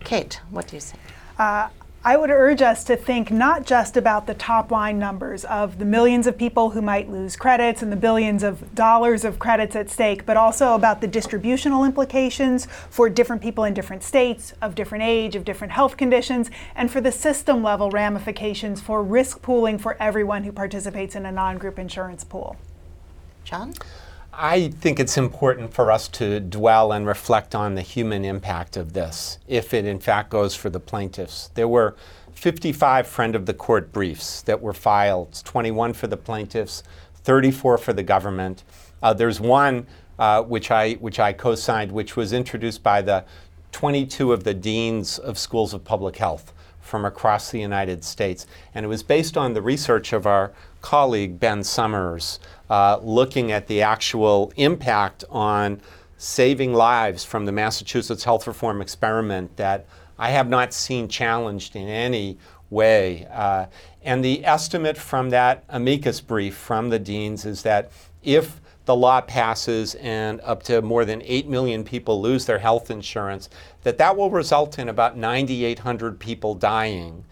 [0.00, 0.96] Kate, what do you say?
[1.38, 1.68] Uh,
[2.06, 5.84] I would urge us to think not just about the top line numbers of the
[5.84, 9.90] millions of people who might lose credits and the billions of dollars of credits at
[9.90, 15.02] stake, but also about the distributional implications for different people in different states, of different
[15.02, 20.00] age, of different health conditions, and for the system level ramifications for risk pooling for
[20.00, 22.56] everyone who participates in a non group insurance pool.
[23.46, 23.74] John?
[24.32, 28.92] I think it's important for us to dwell and reflect on the human impact of
[28.92, 31.50] this, if it in fact goes for the plaintiffs.
[31.54, 31.94] There were
[32.32, 36.82] 55 friend of the court briefs that were filed 21 for the plaintiffs,
[37.22, 38.64] 34 for the government.
[39.00, 39.86] Uh, there's one
[40.18, 43.24] uh, which I, which I co signed, which was introduced by the
[43.70, 48.46] 22 of the deans of schools of public health from across the United States.
[48.74, 52.38] And it was based on the research of our colleague Ben Sommers
[52.70, 55.80] uh, looking at the actual impact on
[56.18, 59.86] saving lives from the Massachusetts health reform experiment that
[60.18, 62.38] I have not seen challenged in any
[62.70, 63.26] way.
[63.30, 63.66] Uh,
[64.02, 67.90] and the estimate from that amicus brief from the deans is that
[68.22, 72.90] if the law passes and up to more than 8 million people lose their health
[72.90, 73.50] insurance,
[73.82, 77.24] that that will result in about 9,800 people dying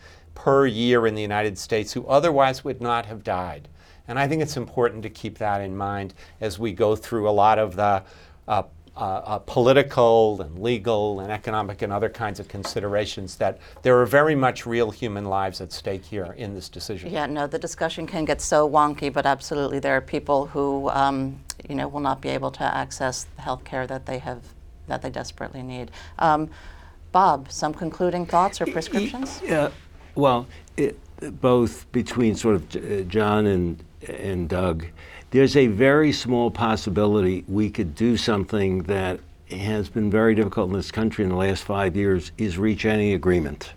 [0.45, 3.67] per year in the United States who otherwise would not have died.
[4.07, 7.33] And I think it's important to keep that in mind as we go through a
[7.33, 8.03] lot of the
[8.47, 8.63] uh,
[8.95, 14.05] uh, uh, political and legal and economic and other kinds of considerations that there are
[14.05, 17.11] very much real human lives at stake here in this decision.
[17.11, 21.41] Yeah, no, the discussion can get so wonky, but absolutely there are people who, um,
[21.67, 24.43] you know, will not be able to access the health care that they have,
[24.89, 25.91] that they desperately need.
[26.19, 26.51] Um,
[27.13, 29.41] Bob, some concluding thoughts or prescriptions?
[29.43, 29.71] Yeah,
[30.15, 30.47] well,
[30.77, 30.99] it,
[31.41, 34.87] both between sort of uh, John and, and Doug,
[35.31, 40.77] there's a very small possibility we could do something that has been very difficult in
[40.77, 43.73] this country in the last five years is reach any agreement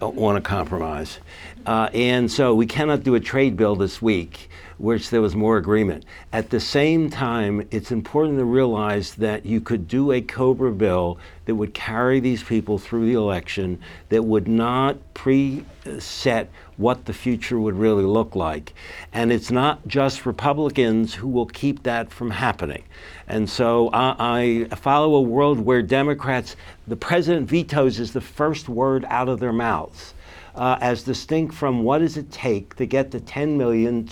[0.00, 1.18] on a compromise.
[1.66, 4.48] Uh, and so we cannot do a trade bill this week
[4.80, 6.04] which there was more agreement.
[6.32, 11.18] At the same time, it's important to realize that you could do a COBRA bill
[11.44, 13.78] that would carry these people through the election,
[14.08, 16.46] that would not preset
[16.78, 18.72] what the future would really look like.
[19.12, 22.84] And it's not just Republicans who will keep that from happening.
[23.28, 26.56] And so I, I follow a world where Democrats,
[26.88, 30.14] the president vetoes is the first word out of their mouths.
[30.52, 34.08] Uh, as distinct from what does it take to get the 10 million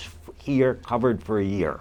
[0.49, 1.81] here covered for a year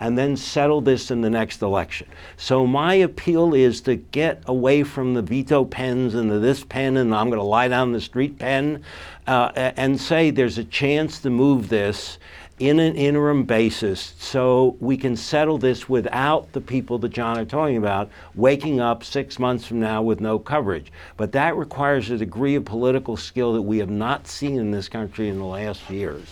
[0.00, 2.08] and then settle this in the next election.
[2.38, 6.96] So my appeal is to get away from the veto pens and the this pen
[6.96, 8.82] and I'm going to lie down the street pen
[9.26, 12.18] uh, and say there's a chance to move this
[12.58, 17.44] in an interim basis so we can settle this without the people that John are
[17.46, 20.92] talking about waking up six months from now with no coverage.
[21.16, 24.90] But that requires a degree of political skill that we have not seen in this
[24.90, 26.26] country in the last years